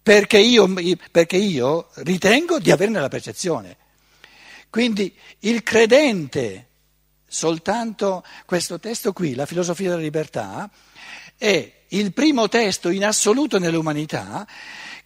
perché 0.03 0.39
io, 0.39 0.73
perché 1.11 1.37
io 1.37 1.89
ritengo 1.95 2.59
di 2.59 2.71
averne 2.71 3.01
la 3.01 3.09
percezione. 3.09 3.77
Quindi 4.71 5.13
il 5.41 5.63
credente 5.63 6.69
soltanto 7.35 8.25
questo 8.47 8.79
testo 8.79 9.13
qui, 9.13 9.35
la 9.35 9.45
filosofia 9.45 9.91
della 9.91 10.01
libertà, 10.01 10.71
è 11.37 11.73
il 11.89 12.13
primo 12.13 12.49
testo 12.49 12.91
in 12.91 13.05
assoluto 13.05 13.59
nell'umanità 13.59 14.47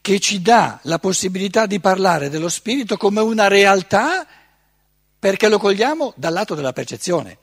che 0.02 0.20
ci 0.20 0.42
dà 0.42 0.78
la 0.82 0.98
possibilità 0.98 1.64
di 1.64 1.80
parlare 1.80 2.28
dello 2.28 2.50
spirito 2.50 2.98
come 2.98 3.20
una 3.20 3.48
realtà 3.48 4.26
perché 5.18 5.48
lo 5.48 5.58
cogliamo 5.58 6.12
dal 6.16 6.34
lato 6.34 6.54
della 6.54 6.74
percezione. 6.74 7.38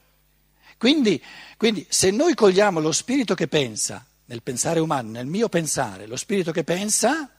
Quindi, 0.77 1.21
quindi 1.57 1.85
se 1.89 2.11
noi 2.11 2.35
cogliamo 2.35 2.79
lo 2.79 2.91
spirito 2.91 3.33
che 3.33 3.47
pensa, 3.47 4.05
nel 4.25 4.43
pensare 4.43 4.79
umano, 4.79 5.09
nel 5.09 5.25
mio 5.25 5.49
pensare, 5.49 6.05
lo 6.05 6.15
spirito 6.15 6.51
che 6.51 6.63
pensa, 6.63 7.29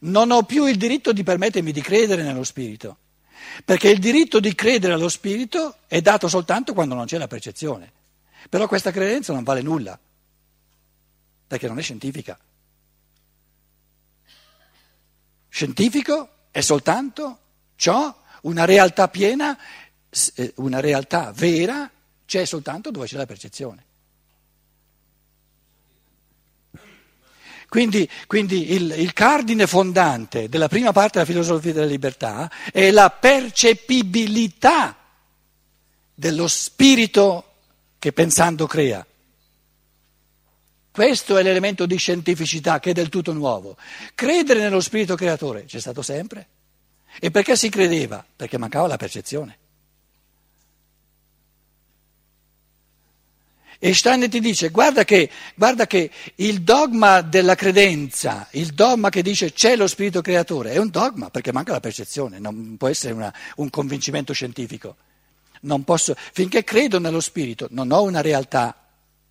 non 0.00 0.32
ho 0.32 0.42
più 0.42 0.66
il 0.66 0.76
diritto 0.76 1.12
di 1.12 1.22
permettermi 1.22 1.70
di 1.70 1.80
credere 1.80 2.22
nello 2.22 2.44
spirito. 2.44 2.98
Perché 3.64 3.90
il 3.90 3.98
diritto 3.98 4.40
di 4.40 4.54
credere 4.54 4.92
allo 4.92 5.08
spirito 5.08 5.76
è 5.86 6.00
dato 6.00 6.28
soltanto 6.28 6.72
quando 6.72 6.94
non 6.94 7.06
c'è 7.06 7.18
la 7.18 7.28
percezione. 7.28 7.92
Però 8.48 8.68
questa 8.68 8.90
credenza 8.90 9.32
non 9.32 9.42
vale 9.42 9.62
nulla, 9.62 9.98
perché 11.46 11.66
non 11.66 11.78
è 11.78 11.82
scientifica. 11.82 12.38
Scientifico 15.48 16.28
è 16.50 16.60
soltanto 16.60 17.38
ciò, 17.76 18.14
una 18.42 18.64
realtà 18.64 19.08
piena, 19.08 19.58
eh, 20.34 20.52
una 20.56 20.80
realtà 20.80 21.32
vera, 21.32 21.90
c'è 22.26 22.44
soltanto 22.44 22.90
dove 22.90 23.06
c'è 23.06 23.16
la 23.16 23.26
percezione. 23.26 23.84
Quindi, 27.68 28.08
quindi 28.26 28.72
il, 28.72 28.94
il, 28.96 29.12
cardine 29.12 29.66
fondante 29.66 30.48
della 30.48 30.68
prima 30.68 30.92
parte 30.92 31.18
della 31.18 31.24
filosofia 31.24 31.72
della 31.72 31.86
libertà 31.86 32.50
è 32.72 32.90
la 32.90 33.10
percepibilità 33.10 34.96
dello 36.14 36.46
spirito 36.46 37.44
che 37.98 38.12
pensando 38.12 38.66
crea. 38.66 39.04
Questo 40.90 41.36
è 41.36 41.42
l'elemento 41.42 41.84
di 41.84 41.96
scientificità 41.96 42.80
che 42.80 42.90
è 42.90 42.94
del 42.94 43.10
tutto 43.10 43.32
nuovo. 43.34 43.76
Credere 44.14 44.60
nello 44.60 44.80
spirito 44.80 45.14
creatore 45.14 45.64
c'è 45.64 45.80
stato 45.80 46.00
sempre. 46.00 46.48
E 47.20 47.30
perché 47.30 47.56
si 47.56 47.68
credeva? 47.68 48.24
Perché 48.34 48.56
mancava 48.56 48.86
la 48.86 48.96
percezione. 48.96 49.58
E 53.78 53.92
Steiner 53.92 54.28
ti 54.28 54.40
dice, 54.40 54.70
guarda 54.70 55.04
che, 55.04 55.30
guarda 55.54 55.86
che, 55.86 56.10
il 56.36 56.62
dogma 56.62 57.20
della 57.20 57.54
credenza, 57.54 58.48
il 58.52 58.72
dogma 58.72 59.10
che 59.10 59.22
dice 59.22 59.52
c'è 59.52 59.76
lo 59.76 59.86
spirito 59.86 60.22
creatore, 60.22 60.72
è 60.72 60.78
un 60.78 60.88
dogma 60.88 61.28
perché 61.28 61.52
manca 61.52 61.72
la 61.72 61.80
percezione, 61.80 62.38
non 62.38 62.76
può 62.78 62.88
essere 62.88 63.12
una, 63.12 63.32
un 63.56 63.68
convincimento 63.68 64.32
scientifico. 64.32 64.96
Posso, 65.84 66.14
finché 66.32 66.64
credo 66.64 66.98
nello 66.98 67.20
spirito 67.20 67.66
non 67.70 67.90
ho 67.90 68.02
una 68.02 68.20
realtà, 68.20 68.74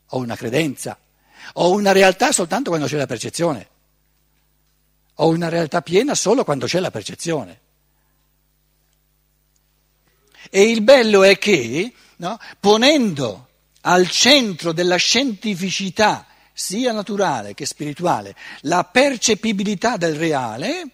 ho 0.07 0.17
una 0.17 0.35
credenza, 0.35 0.97
ho 1.53 1.71
una 1.71 1.91
realtà 1.91 2.31
soltanto 2.31 2.69
quando 2.69 2.87
c'è 2.87 2.97
la 2.97 3.05
percezione, 3.07 3.67
ho 5.15 5.27
una 5.29 5.49
realtà 5.49 5.81
piena 5.81 6.13
solo 6.13 6.43
quando 6.43 6.65
c'è 6.67 6.79
la 6.79 6.91
percezione. 6.91 7.61
E 10.51 10.69
il 10.69 10.81
bello 10.81 11.23
è 11.23 11.37
che, 11.39 11.91
no, 12.17 12.37
ponendo 12.59 13.44
al 13.87 14.09
centro 14.09 14.71
della 14.71 14.95
scientificità, 14.95 16.25
sia 16.53 16.91
naturale 16.91 17.53
che 17.53 17.65
spirituale, 17.65 18.35
la 18.61 18.83
percepibilità 18.83 19.97
del 19.97 20.15
reale, 20.15 20.89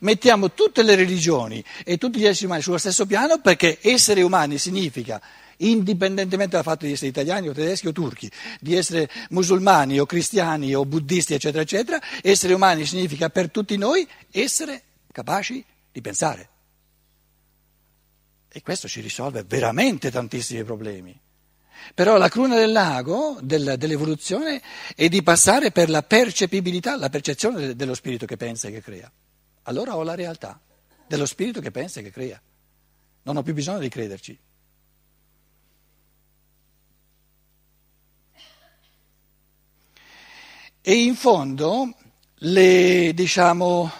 mettiamo 0.00 0.52
tutte 0.52 0.82
le 0.82 0.94
religioni 0.94 1.62
e 1.84 1.96
tutti 1.96 2.18
gli 2.18 2.26
esseri 2.26 2.46
umani 2.46 2.62
sullo 2.62 2.78
stesso 2.78 3.06
piano 3.06 3.40
perché 3.40 3.78
essere 3.80 4.22
umani 4.22 4.58
significa, 4.58 5.20
indipendentemente 5.58 6.56
dal 6.56 6.64
fatto 6.64 6.86
di 6.86 6.92
essere 6.92 7.10
italiani 7.10 7.48
o 7.48 7.52
tedeschi 7.52 7.86
o 7.86 7.92
turchi, 7.92 8.30
di 8.60 8.74
essere 8.74 9.08
musulmani 9.30 10.00
o 10.00 10.06
cristiani 10.06 10.74
o 10.74 10.84
buddisti, 10.84 11.34
eccetera, 11.34 11.62
eccetera, 11.62 12.00
essere 12.20 12.54
umani 12.54 12.84
significa 12.84 13.28
per 13.28 13.50
tutti 13.50 13.76
noi 13.76 14.08
essere 14.32 14.82
capaci 15.12 15.64
di 15.92 16.00
pensare. 16.00 16.48
E 18.48 18.62
questo 18.62 18.88
ci 18.88 19.00
risolve 19.00 19.44
veramente 19.46 20.10
tantissimi 20.10 20.64
problemi. 20.64 21.20
Però 21.94 22.16
la 22.16 22.28
cruna 22.28 22.56
del 22.56 22.72
lago 22.72 23.38
del, 23.40 23.74
dell'evoluzione 23.78 24.60
è 24.94 25.08
di 25.08 25.22
passare 25.22 25.70
per 25.70 25.90
la 25.90 26.02
percepibilità, 26.02 26.96
la 26.96 27.08
percezione 27.08 27.74
dello 27.74 27.94
spirito 27.94 28.26
che 28.26 28.36
pensa 28.36 28.68
e 28.68 28.72
che 28.72 28.82
crea. 28.82 29.10
Allora 29.64 29.96
ho 29.96 30.02
la 30.02 30.14
realtà 30.14 30.60
dello 31.06 31.26
spirito 31.26 31.60
che 31.60 31.70
pensa 31.70 32.00
e 32.00 32.02
che 32.02 32.10
crea. 32.10 32.40
Non 33.22 33.36
ho 33.36 33.42
più 33.42 33.54
bisogno 33.54 33.78
di 33.78 33.88
crederci. 33.88 34.38
E 40.86 40.92
in 40.92 41.14
fondo 41.14 41.94
le, 42.38 43.12
diciamo, 43.14 43.90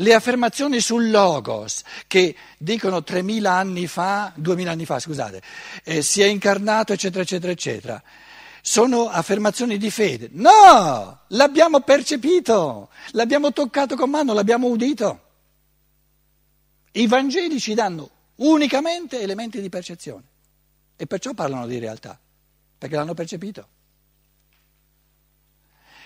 le 0.00 0.14
affermazioni 0.14 0.80
sul 0.80 1.10
logos 1.10 1.82
che 2.06 2.34
dicono 2.58 2.98
3.000 2.98 3.46
anni 3.46 3.86
fa, 3.86 4.32
2.000 4.38 4.66
anni 4.68 4.84
fa, 4.84 4.98
scusate, 4.98 5.42
eh, 5.84 6.02
si 6.02 6.22
è 6.22 6.26
incarnato, 6.26 6.92
eccetera, 6.92 7.22
eccetera, 7.22 7.52
eccetera, 7.52 8.02
sono 8.62 9.08
affermazioni 9.08 9.78
di 9.78 9.90
fede. 9.90 10.28
No, 10.32 11.20
l'abbiamo 11.28 11.80
percepito, 11.80 12.90
l'abbiamo 13.12 13.52
toccato 13.52 13.96
con 13.96 14.10
mano, 14.10 14.32
l'abbiamo 14.32 14.68
udito. 14.68 15.20
I 16.92 17.06
Vangeli 17.06 17.60
ci 17.60 17.74
danno 17.74 18.10
unicamente 18.36 19.20
elementi 19.20 19.60
di 19.60 19.68
percezione 19.68 20.24
e 20.96 21.06
perciò 21.06 21.32
parlano 21.34 21.66
di 21.66 21.78
realtà, 21.78 22.18
perché 22.78 22.96
l'hanno 22.96 23.14
percepito. 23.14 23.78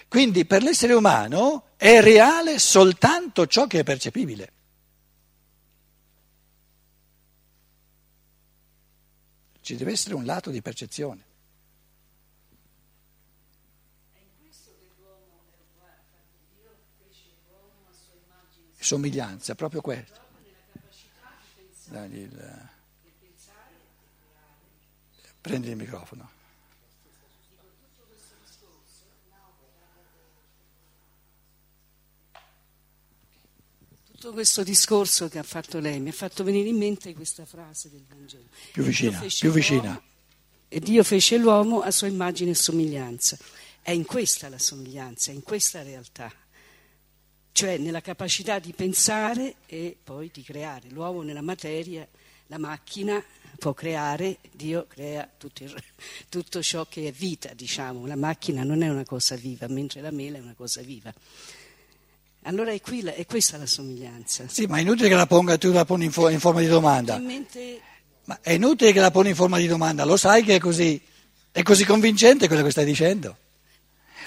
Quindi 0.09 0.45
per 0.45 0.63
l'essere 0.63 0.95
umano 0.95 1.71
è 1.77 2.01
reale 2.01 2.59
soltanto 2.59 3.47
ciò 3.47 3.67
che 3.67 3.81
è 3.81 3.83
percepibile. 3.83 4.53
Ci 9.61 9.77
deve 9.77 9.93
essere 9.93 10.15
un 10.15 10.25
lato 10.25 10.51
di 10.51 10.61
percezione. 10.61 11.25
Somiglianza, 18.79 19.55
proprio 19.55 19.81
questo. 19.81 20.21
Dagli 21.87 22.19
il... 22.19 22.69
Prendi 25.41 25.71
il 25.71 25.77
microfono. 25.77 26.34
Tutto 34.25 34.37
questo 34.37 34.63
discorso 34.63 35.29
che 35.29 35.39
ha 35.39 35.43
fatto 35.43 35.81
lei 35.81 36.01
mi 36.01 36.09
ha 36.09 36.13
fatto 36.13 36.45
venire 36.45 36.71
in 36.71 36.79
mente 36.79 37.13
questa 37.13 37.45
frase 37.45 37.91
del 37.91 38.07
Vangelo. 38.09 38.45
Più 38.73 38.83
vicina, 38.83 39.21
più 39.21 39.51
vicina. 39.51 40.03
E 40.67 40.81
Dio 40.81 41.05
fece 41.05 41.37
l'uomo 41.37 41.83
a 41.83 41.91
sua 41.91 42.07
immagine 42.07 42.53
e 42.53 42.55
somiglianza. 42.55 43.37
È 43.83 43.91
in 43.91 44.07
questa 44.07 44.49
la 44.49 44.59
somiglianza, 44.59 45.31
è 45.31 45.35
in 45.35 45.43
questa 45.43 45.83
realtà. 45.83 46.33
Cioè 47.53 47.77
nella 47.77 48.01
capacità 48.01 48.59
di 48.59 48.73
pensare 48.73 49.57
e 49.67 49.95
poi 50.03 50.31
di 50.33 50.43
creare. 50.43 50.89
L'uomo 50.89 51.21
nella 51.21 51.43
materia, 51.43 52.09
la 52.47 52.57
macchina 52.57 53.23
può 53.59 53.75
creare, 53.75 54.39
Dio 54.53 54.87
crea 54.87 55.31
tutto, 55.37 55.65
il, 55.65 55.85
tutto 56.31 56.63
ciò 56.63 56.87
che 56.87 57.09
è 57.09 57.13
vita, 57.13 57.53
diciamo. 57.53 58.07
La 58.07 58.17
macchina 58.17 58.63
non 58.63 58.83
è 58.83 58.89
una 58.89 59.05
cosa 59.05 59.37
viva, 59.37 59.69
mentre 59.69 60.01
la 60.01 60.11
mela 60.11 60.39
è 60.39 60.41
una 60.41 60.55
cosa 60.55 60.81
viva. 60.81 61.13
Allora 62.47 62.73
è, 62.73 62.81
qui, 62.81 63.01
è, 63.01 63.25
questa 63.27 63.57
la 63.57 63.67
somiglianza. 63.67 64.45
Sì, 64.49 64.67
ma 64.67 64.77
è 64.77 64.81
inutile 64.81 65.09
che 65.09 65.15
la 65.15 65.27
ponga, 65.27 65.57
tu 65.57 65.73
la 65.73 65.85
poni 65.85 66.05
in, 66.05 66.13
fo- 66.13 66.29
in 66.29 66.41
forma 66.41 66.61
di 66.61 66.67
domanda. 66.67 67.19
Mente... 67.19 67.81
Ma 68.25 68.39
è 68.43 68.53
inutile 68.53 68.93
che 68.93 69.01
la 69.01 69.11
poni 69.11 69.31
in 69.31 69.35
forma 69.35 69.59
di 69.59 69.67
domanda, 69.67 70.05
lo 70.05 70.17
sai 70.17 70.43
che 70.43 70.57
è 70.57 70.59
così, 70.59 71.01
è 71.51 71.63
così 71.63 71.85
convincente 71.85 72.47
quello 72.47 72.63
che 72.63 72.71
stai 72.71 72.85
dicendo. 72.85 73.37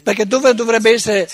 Perché 0.01 0.25
dove 0.25 0.53
dovrebbe 0.53 0.91
essere, 0.91 1.29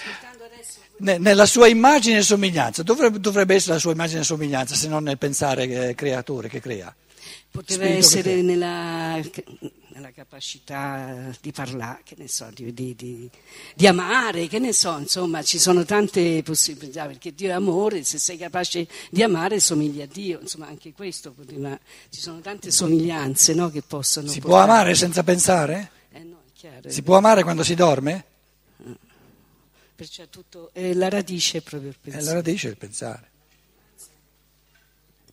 nella 0.97 1.45
sua 1.45 1.67
immagine 1.67 2.17
e 2.17 2.21
somiglianza, 2.21 2.83
dove 2.83 3.11
dovrebbe 3.11 3.55
essere 3.55 3.73
la 3.73 3.79
sua 3.79 3.91
immagine 3.91 4.21
e 4.21 4.23
somiglianza 4.23 4.75
se 4.75 4.87
non 4.87 5.03
nel 5.03 5.17
pensare 5.17 5.93
creatore 5.95 6.49
che 6.49 6.59
crea? 6.59 6.93
Poteva 7.49 7.85
essere 7.85 8.41
nella 8.41 9.21
nella 9.93 10.11
capacità 10.11 11.31
di 11.39 11.51
parlare, 11.51 12.01
che 12.03 12.15
ne 12.17 12.27
so, 12.27 12.49
di, 12.53 12.73
di, 12.73 12.95
di, 12.95 13.29
di, 13.75 13.87
amare, 13.87 14.47
che 14.47 14.59
ne 14.59 14.73
so, 14.73 14.97
insomma, 14.97 15.43
ci 15.43 15.59
sono 15.59 15.85
tante 15.85 16.41
possibilità, 16.43 17.05
perché 17.05 17.33
Dio 17.33 17.49
è 17.49 17.51
amore, 17.51 18.03
se 18.03 18.17
sei 18.17 18.37
capace 18.37 18.87
di 19.09 19.21
amare 19.21 19.59
somiglia 19.59 20.05
a 20.05 20.07
Dio, 20.07 20.39
insomma, 20.41 20.67
anche 20.67 20.93
questo, 20.93 21.35
ma 21.57 21.79
ci 22.09 22.19
sono 22.19 22.39
tante 22.39 22.71
somiglianze 22.71 23.53
no, 23.53 23.69
che 23.69 23.83
possono... 23.83 24.27
Si 24.27 24.39
portare. 24.39 24.65
può 24.65 24.73
amare 24.73 24.95
senza 24.95 25.23
pensare? 25.23 25.91
Eh 26.11 26.23
no, 26.23 26.41
chiaro. 26.53 26.89
Si 26.89 27.03
può 27.03 27.17
amare 27.17 27.43
quando 27.43 27.63
si 27.63 27.75
dorme? 27.75 28.25
Perciò 29.95 30.25
tutto, 30.27 30.71
eh, 30.73 30.95
la 30.95 31.07
radice 31.07 31.59
è 31.59 31.61
proprio 31.61 31.89
il 31.89 31.97
pensare. 32.01 32.23
È 32.23 32.27
la 32.27 32.33
radice 32.33 32.67
è 32.67 32.71
il 32.71 32.77
pensare. 32.77 33.31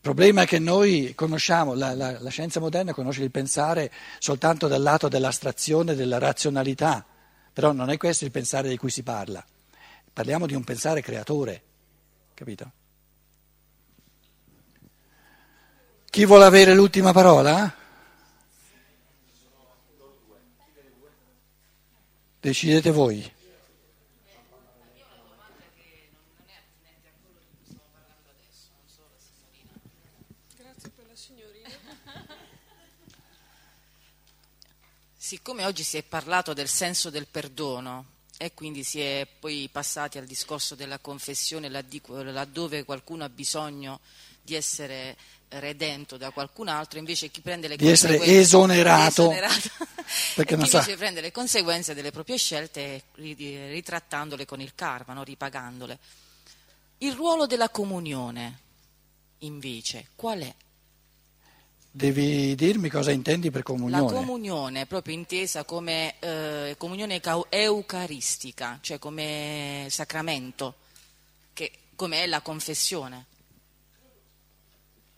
Il 0.03 0.07
problema 0.07 0.43
è 0.43 0.47
che 0.47 0.59
noi 0.59 1.13
conosciamo, 1.15 1.75
la, 1.75 1.95
la, 1.95 2.19
la, 2.19 2.31
scienza 2.31 2.59
moderna 2.59 2.95
conosce 2.95 3.23
il 3.23 3.31
pensare 3.31 3.93
soltanto 4.19 4.67
dal 4.67 4.81
lato 4.81 5.09
dell'astrazione, 5.09 5.95
della 5.95 6.17
razionalità, 6.17 7.05
però 7.53 7.73
non 7.73 7.91
è 7.91 7.99
questo 7.99 8.25
il 8.25 8.31
pensare 8.31 8.71
di 8.71 8.79
cui 8.79 8.89
si 8.89 9.03
parla. 9.03 9.45
Parliamo 10.11 10.47
di 10.47 10.55
un 10.55 10.65
pensare 10.65 11.03
creatore, 11.03 11.63
capito? 12.33 12.73
Chi 16.07 16.25
vuole 16.25 16.45
avere 16.45 16.73
l'ultima 16.73 17.13
parola? 17.13 17.71
Decidete 22.41 22.91
voi. 22.91 23.31
Siccome 35.17 35.65
oggi 35.65 35.83
si 35.83 35.97
è 35.97 36.03
parlato 36.03 36.53
del 36.53 36.69
senso 36.69 37.11
del 37.11 37.27
perdono 37.27 38.19
e 38.37 38.55
quindi 38.55 38.85
si 38.85 39.01
è 39.01 39.27
poi 39.39 39.69
passati 39.71 40.19
al 40.19 40.25
discorso 40.25 40.75
della 40.75 40.99
confessione 40.99 41.69
laddove 41.69 42.85
qualcuno 42.85 43.25
ha 43.25 43.29
bisogno 43.29 44.01
di 44.41 44.55
essere 44.55 45.17
redento 45.51 46.17
da 46.17 46.31
qualcun 46.31 46.69
altro, 46.69 46.99
invece 46.99 47.29
chi 47.29 47.41
prende 47.41 47.69
le 47.69 47.77
di 47.77 47.89
essere 47.89 48.21
esonerato, 48.21 49.31
esonerato 49.31 49.69
perché 50.37 50.57
non 50.57 50.67
sa. 50.67 50.83
prende 50.97 51.21
le 51.21 51.33
conseguenze 51.33 51.93
delle 51.95 52.13
proprie 52.13 52.37
scelte 52.37 53.05
ritrattandole 53.15 54.47
con 54.47 54.61
il 54.61 54.75
karma, 54.75 55.13
no? 55.13 55.25
ripagandole. 55.25 55.99
Il 56.99 57.15
ruolo 57.15 57.47
della 57.47 57.71
comunione, 57.71 58.59
invece, 59.39 60.09
qual 60.15 60.41
è? 60.41 60.55
Devi 61.93 62.55
dirmi 62.55 62.89
cosa 62.89 63.11
intendi 63.11 63.51
per 63.51 63.65
comunione. 63.65 64.13
La 64.13 64.19
comunione, 64.19 64.87
proprio 64.87 65.13
intesa 65.13 65.65
come 65.65 66.15
eh, 66.21 66.77
comunione 66.79 67.21
eucaristica, 67.49 68.79
cioè 68.81 69.01
come 69.01 69.89
sacramento, 69.91 70.77
che, 71.53 71.73
come 71.97 72.23
è 72.23 72.27
la 72.29 72.43
confessione. 72.43 73.27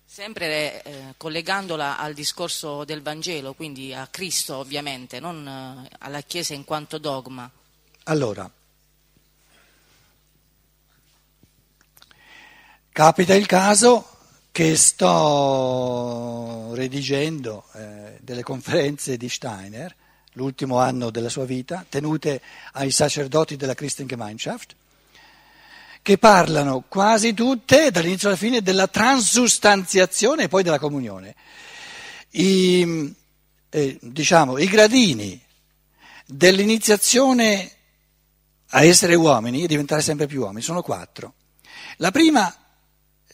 Sempre 0.07 0.83
eh, 0.83 1.15
collegandola 1.19 1.99
al 1.99 2.15
discorso 2.15 2.85
del 2.85 3.03
Vangelo, 3.03 3.53
quindi 3.53 3.93
a 3.93 4.07
Cristo 4.07 4.57
ovviamente, 4.57 5.21
non 5.21 5.47
eh, 5.47 5.95
alla 5.99 6.23
Chiesa 6.23 6.55
in 6.55 6.65
quanto 6.65 6.97
dogma. 6.97 7.51
Allora, 8.05 8.51
capita 12.91 13.35
il 13.35 13.47
caso 13.47 14.12
che 14.53 14.77
sto 14.77 16.75
redigendo 16.75 17.65
eh, 17.73 18.19
delle 18.21 18.43
conferenze 18.43 19.17
di 19.17 19.31
Steiner, 19.31 19.97
l'ultimo 20.35 20.79
anno 20.79 21.09
della 21.11 21.31
sua 21.31 21.47
vita, 21.47 21.87
tenute 21.89 22.43
ai 22.73 22.91
sacerdoti 22.91 23.57
della 23.57 23.75
Christengemeinschaft, 23.75 24.77
che 26.03 26.19
parlano 26.19 26.85
quasi 26.87 27.33
tutte, 27.33 27.91
dall'inizio 27.91 28.29
alla 28.29 28.37
fine, 28.37 28.61
della 28.61 28.89
transustanziazione 28.89 30.45
e 30.45 30.49
poi 30.49 30.63
della 30.63 30.79
comunione. 30.79 31.35
I, 32.33 33.15
eh, 33.71 33.99
diciamo, 34.03 34.59
i 34.59 34.67
gradini 34.67 35.41
dell'iniziazione 36.27 37.71
a 38.75 38.85
essere 38.85 39.15
uomini 39.15 39.63
e 39.63 39.67
diventare 39.67 40.03
sempre 40.03 40.27
più 40.27 40.43
uomini 40.43 40.61
sono 40.61 40.83
quattro. 40.83 41.35
La 41.97 42.11
prima 42.11 42.55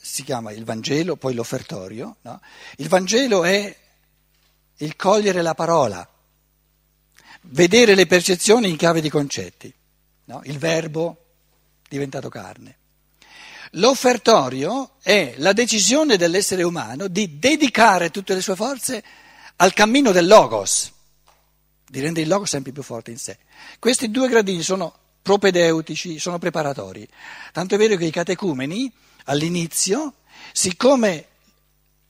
si 0.09 0.25
chiama 0.25 0.53
il 0.53 0.65
Vangelo, 0.65 1.17
poi 1.17 1.35
l'offertorio. 1.35 2.17
No? 2.23 2.41
Il 2.77 2.89
Vangelo 2.89 3.45
è 3.45 3.77
il 4.79 4.97
cogliere 4.97 5.43
la 5.43 5.55
parola, 5.55 6.09
vedere 7.43 7.95
le 7.95 8.07
percezioni 8.07 8.71
in 8.71 8.77
chiave 8.77 9.01
di 9.01 9.11
concetti, 9.11 9.73
no? 10.25 10.41
il 10.45 10.59
verbo 10.59 11.25
diventato 11.89 12.29
carne. 12.31 12.77
L'offertorio 13.73 14.93
è 15.03 15.35
la 15.37 15.53
decisione 15.53 16.17
dell'essere 16.17 16.63
umano 16.63 17.07
di 17.07 17.39
dedicare 17.39 18.11
tutte 18.11 18.35
le 18.35 18.41
sue 18.41 18.57
forze 18.57 19.05
al 19.57 19.75
cammino 19.75 20.11
del 20.11 20.27
logos, 20.27 20.91
di 21.87 22.01
rendere 22.01 22.23
il 22.23 22.29
logos 22.29 22.49
sempre 22.49 22.73
più 22.73 22.83
forte 22.83 23.11
in 23.11 23.19
sé. 23.19 23.37
Questi 23.79 24.11
due 24.11 24.29
gradini 24.29 24.63
sono 24.63 24.95
propedeutici, 25.21 26.19
sono 26.19 26.39
preparatori. 26.39 27.07
Tanto 27.53 27.75
è 27.75 27.79
vero 27.79 27.97
che 27.97 28.07
i 28.07 28.11
catecumeni 28.11 28.91
all'inizio, 29.29 30.15
siccome 30.53 31.27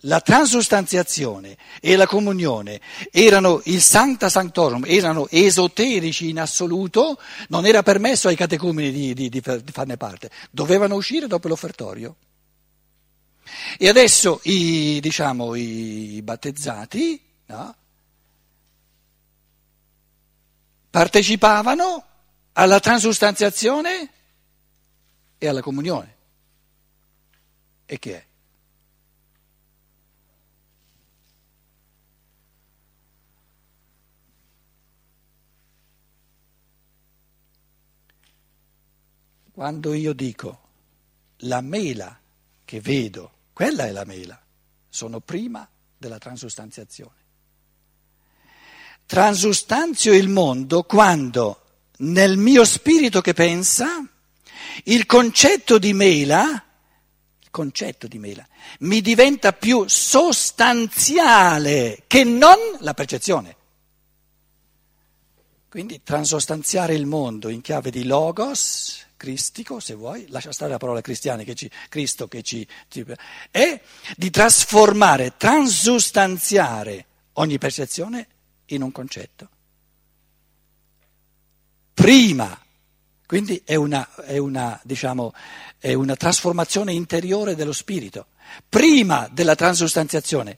la 0.02 0.20
transustanziazione 0.20 1.56
e 1.80 1.96
la 1.96 2.06
comunione 2.06 2.80
erano 3.10 3.60
il 3.64 3.80
sancta 3.80 4.28
sanctorum, 4.28 4.84
erano 4.86 5.26
esoterici 5.28 6.28
in 6.28 6.38
assoluto, 6.38 7.18
non 7.48 7.66
era 7.66 7.82
permesso 7.82 8.28
ai 8.28 8.36
catecumeni 8.36 8.92
di, 8.92 9.14
di, 9.14 9.28
di 9.28 9.40
farne 9.40 9.96
parte, 9.96 10.30
dovevano 10.50 10.94
uscire 10.94 11.26
dopo 11.26 11.48
l'offertorio. 11.48 12.16
E 13.76 13.88
adesso 13.88 14.40
i, 14.44 14.98
diciamo, 15.00 15.54
i 15.54 16.20
battezzati 16.22 17.20
no, 17.46 17.74
partecipavano 20.90 22.04
alla 22.52 22.78
transustanziazione 22.78 24.10
e 25.38 25.48
alla 25.48 25.62
comunione. 25.62 26.17
E 27.90 27.98
che 27.98 28.16
è? 28.16 28.26
Quando 39.50 39.94
io 39.94 40.12
dico 40.12 40.68
la 41.38 41.62
mela 41.62 42.20
che 42.66 42.80
vedo, 42.82 43.32
quella 43.54 43.86
è 43.86 43.90
la 43.90 44.04
mela, 44.04 44.38
sono 44.90 45.20
prima 45.20 45.66
della 45.96 46.18
transustanziazione. 46.18 47.16
Transustanzio 49.06 50.12
il 50.12 50.28
mondo 50.28 50.82
quando 50.82 51.62
nel 52.00 52.36
mio 52.36 52.66
spirito 52.66 53.22
che 53.22 53.32
pensa 53.32 54.06
il 54.84 55.06
concetto 55.06 55.78
di 55.78 55.94
mela, 55.94 56.67
concetto 57.58 58.06
di 58.06 58.20
mela, 58.20 58.46
mi 58.80 59.00
diventa 59.00 59.52
più 59.52 59.88
sostanziale 59.88 61.24
che 62.06 62.22
non 62.22 62.56
la 62.78 62.94
percezione. 62.94 63.56
Quindi 65.68 66.04
transostanziare 66.04 66.94
il 66.94 67.04
mondo 67.04 67.48
in 67.48 67.60
chiave 67.60 67.90
di 67.90 68.04
logos, 68.04 69.04
cristico, 69.16 69.80
se 69.80 69.94
vuoi, 69.94 70.26
lascia 70.28 70.52
stare 70.52 70.70
la 70.70 70.76
parola 70.76 71.00
cristiana, 71.00 71.42
che 71.42 71.56
ci, 71.56 71.68
Cristo 71.88 72.28
che 72.28 72.42
ci, 72.42 72.64
ci, 72.86 73.04
è 73.50 73.80
di 74.16 74.30
trasformare, 74.30 75.36
transustanziare 75.36 77.06
ogni 77.32 77.58
percezione 77.58 78.28
in 78.66 78.82
un 78.82 78.92
concetto. 78.92 79.48
Prima, 81.92 82.56
quindi 83.28 83.60
è 83.62 83.74
una, 83.74 84.08
è 84.24 84.38
una, 84.38 84.80
diciamo, 84.84 85.34
è 85.78 85.92
una 85.92 86.16
trasformazione 86.16 86.94
interiore 86.94 87.54
dello 87.54 87.74
spirito. 87.74 88.28
Prima 88.66 89.28
della 89.30 89.54
transustanziazione 89.54 90.56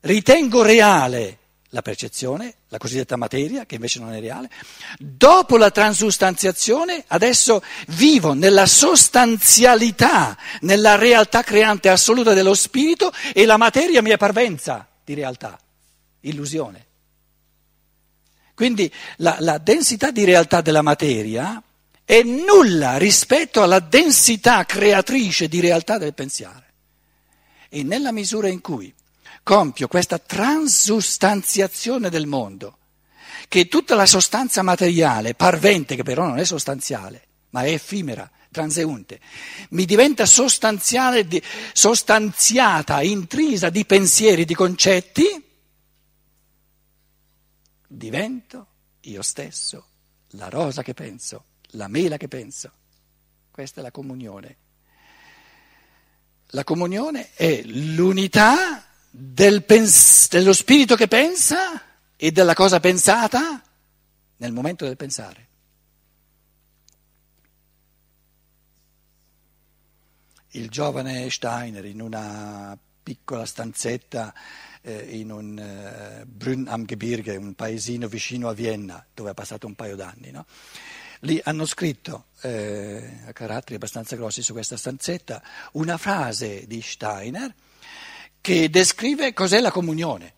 ritengo 0.00 0.62
reale 0.62 1.38
la 1.68 1.82
percezione, 1.82 2.54
la 2.66 2.78
cosiddetta 2.78 3.14
materia, 3.14 3.64
che 3.64 3.76
invece 3.76 4.00
non 4.00 4.12
è 4.12 4.18
reale. 4.18 4.50
Dopo 4.98 5.56
la 5.56 5.70
transustanziazione, 5.70 7.04
adesso 7.06 7.62
vivo 7.90 8.32
nella 8.32 8.66
sostanzialità, 8.66 10.36
nella 10.62 10.96
realtà 10.96 11.44
creante 11.44 11.90
assoluta 11.90 12.34
dello 12.34 12.54
spirito 12.54 13.12
e 13.32 13.46
la 13.46 13.56
materia 13.56 14.02
mi 14.02 14.10
è 14.10 14.16
parvenza 14.16 14.84
di 15.04 15.14
realtà, 15.14 15.56
illusione. 16.22 16.86
Quindi 18.60 18.92
la, 19.16 19.38
la 19.40 19.56
densità 19.56 20.10
di 20.10 20.22
realtà 20.22 20.60
della 20.60 20.82
materia 20.82 21.62
è 22.04 22.22
nulla 22.22 22.98
rispetto 22.98 23.62
alla 23.62 23.80
densità 23.80 24.66
creatrice 24.66 25.48
di 25.48 25.60
realtà 25.60 25.96
del 25.96 26.12
pensiero. 26.12 26.62
E 27.70 27.82
nella 27.82 28.12
misura 28.12 28.48
in 28.48 28.60
cui 28.60 28.92
compio 29.42 29.88
questa 29.88 30.18
transustanziazione 30.18 32.10
del 32.10 32.26
mondo, 32.26 32.76
che 33.48 33.66
tutta 33.66 33.94
la 33.94 34.04
sostanza 34.04 34.60
materiale, 34.60 35.32
parvente, 35.32 35.96
che 35.96 36.02
però 36.02 36.26
non 36.26 36.38
è 36.38 36.44
sostanziale, 36.44 37.28
ma 37.52 37.62
è 37.62 37.72
effimera, 37.72 38.30
transeunte, 38.50 39.20
mi 39.70 39.86
diventa 39.86 40.26
sostanziale, 40.26 41.26
sostanziata, 41.72 43.00
intrisa 43.00 43.70
di 43.70 43.86
pensieri, 43.86 44.44
di 44.44 44.54
concetti, 44.54 45.48
divento 47.92 48.66
io 49.00 49.22
stesso 49.22 49.86
la 50.34 50.48
rosa 50.48 50.82
che 50.82 50.94
penso, 50.94 51.46
la 51.72 51.88
mela 51.88 52.16
che 52.16 52.28
penso. 52.28 52.70
Questa 53.50 53.80
è 53.80 53.82
la 53.82 53.90
comunione. 53.90 54.56
La 56.52 56.62
comunione 56.62 57.32
è 57.34 57.62
l'unità 57.64 58.84
del 59.10 59.64
pens- 59.64 60.28
dello 60.28 60.52
spirito 60.52 60.94
che 60.94 61.08
pensa 61.08 61.82
e 62.14 62.30
della 62.30 62.54
cosa 62.54 62.78
pensata 62.78 63.60
nel 64.36 64.52
momento 64.52 64.84
del 64.84 64.96
pensare. 64.96 65.48
Il 70.50 70.68
giovane 70.68 71.28
Steiner 71.28 71.84
in 71.84 72.00
una 72.00 72.78
piccola 73.02 73.44
stanzetta 73.44 74.32
eh, 74.82 75.18
in 75.18 75.30
un 75.30 75.58
eh, 75.58 76.24
Brünn 76.26 76.66
am 76.68 76.84
Gebirge, 76.84 77.36
un 77.36 77.54
paesino 77.54 78.08
vicino 78.08 78.48
a 78.48 78.52
Vienna, 78.52 79.04
dove 79.14 79.30
ha 79.30 79.34
passato 79.34 79.66
un 79.66 79.74
paio 79.74 79.96
d'anni, 79.96 80.30
no? 80.30 80.46
lì 81.20 81.40
hanno 81.44 81.66
scritto 81.66 82.26
eh, 82.42 83.20
a 83.26 83.32
caratteri 83.32 83.74
abbastanza 83.74 84.16
grossi 84.16 84.42
su 84.42 84.52
questa 84.52 84.76
stanzetta 84.76 85.42
una 85.72 85.98
frase 85.98 86.66
di 86.66 86.80
Steiner 86.80 87.52
che 88.40 88.70
descrive 88.70 89.34
cos'è 89.34 89.60
la 89.60 89.70
comunione. 89.70 90.34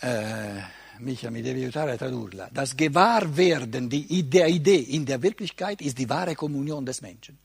Eh, 0.00 0.62
Micha, 0.98 1.30
mi 1.30 1.42
devi 1.42 1.62
aiutare 1.62 1.92
a 1.92 1.96
tradurla. 1.96 2.48
Das 2.52 2.74
Gewahrwerden 2.76 3.88
der 3.88 4.46
Idee 4.46 4.76
in 4.76 5.04
der 5.04 5.20
Wirklichkeit 5.20 5.80
ist 5.80 5.98
die 5.98 6.08
wahre 6.08 6.34
Kommunion 6.34 6.84
des 6.84 7.00
Menschen. 7.00 7.38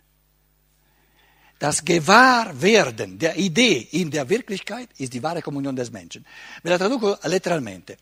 Das 1.59 1.83
Gewahrwerden 1.83 3.19
der 3.19 3.37
Idee 3.37 3.87
in 3.91 4.09
der 4.09 4.29
Wirklichkeit 4.29 4.89
ist 4.97 5.13
die 5.13 5.21
wahre 5.21 5.41
Kommunion 5.41 5.75
des 5.75 5.91
Menschen. 5.91 6.25
Ve 6.63 6.69
la 6.69 6.77
traduco 6.77 7.17
letteralmente. 7.23 7.97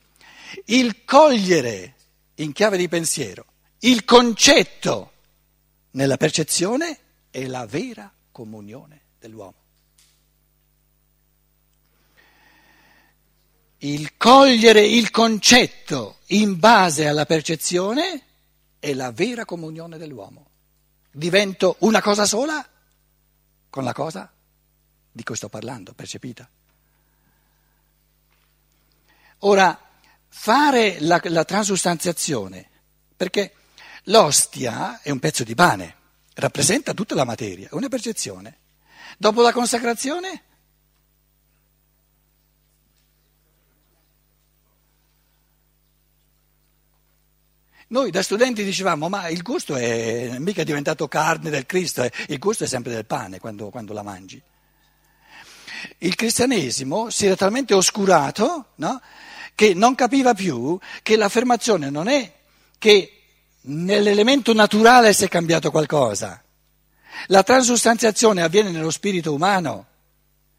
Il 0.66 1.04
cogliere 1.06 1.96
in 2.36 2.54
chiave 2.54 2.78
di 2.78 2.88
pensiero 2.88 3.46
il 3.80 4.06
concetto 4.06 5.12
nella 5.92 6.18
percezione 6.18 6.98
è 7.30 7.46
la 7.46 7.66
vera 7.66 8.12
comunione 8.32 9.02
dell'uomo. 9.20 9.54
Il 13.80 14.18
cogliere 14.18 14.84
il 14.84 15.12
concetto 15.12 16.18
in 16.28 16.58
base 16.58 17.08
alla 17.08 17.28
percezione 17.28 18.22
è 18.80 18.94
la 18.94 19.12
vera 19.12 19.46
comunione 19.46 19.98
dell'uomo. 20.00 20.50
Divento 21.12 21.76
una 21.80 22.02
cosa 22.02 22.26
sola 22.26 22.68
con 23.78 23.86
la 23.86 23.94
cosa 23.94 24.28
di 25.12 25.22
cui 25.22 25.36
sto 25.36 25.50
parlando, 25.50 25.94
percepita. 25.94 26.50
Ora, 29.42 29.80
fare 30.30 30.98
la, 31.02 31.22
la 31.26 31.46
transustanziazione, 31.46 32.68
perché 33.16 33.54
l'ostia 34.06 35.00
è 35.02 35.12
un 35.12 35.20
pezzo 35.20 35.44
di 35.44 35.54
pane, 35.54 35.96
rappresenta 36.34 36.96
tutta 36.96 37.14
la 37.14 37.24
materia, 37.24 37.70
è 37.70 37.76
una 37.76 37.88
percezione. 37.88 38.58
Dopo 39.20 39.44
la 39.44 39.52
consacrazione 39.52 40.46
Noi 47.90 48.12
da 48.12 48.22
studenti 48.22 48.66
dicevamo, 48.66 49.08
ma 49.08 49.30
il 49.30 49.42
gusto 49.42 49.76
è 49.76 50.36
mica 50.40 50.64
diventato 50.64 51.08
carne 51.08 51.50
del 51.50 51.66
Cristo, 51.66 52.04
eh. 52.04 52.12
il 52.28 52.38
gusto 52.38 52.66
è 52.66 52.68
sempre 52.68 52.94
del 52.94 53.06
pane 53.06 53.40
quando, 53.40 53.70
quando 53.70 53.94
la 53.94 54.04
mangi. 54.04 54.42
Il 56.00 56.16
cristianesimo 56.16 57.10
si 57.10 57.28
era 57.28 57.36
talmente 57.36 57.74
oscurato 57.74 58.72
no, 58.76 59.00
che 59.56 59.74
non 59.74 59.96
capiva 59.96 60.34
più 60.34 60.78
che 61.02 61.16
l'affermazione 61.16 61.90
non 61.90 62.10
è 62.10 62.32
che 62.78 63.12
nell'elemento 63.62 64.54
naturale 64.54 65.14
si 65.14 65.24
è 65.24 65.30
cambiato 65.30 65.72
qualcosa. 65.72 66.42
La 67.28 67.44
transustanziazione 67.44 68.44
avviene 68.44 68.70
nello 68.70 68.92
spirito 68.92 69.34
umano. 69.34 69.86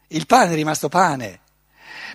Il 0.07 0.25
pane 0.25 0.51
è 0.51 0.55
rimasto 0.55 0.89
pane. 0.89 1.41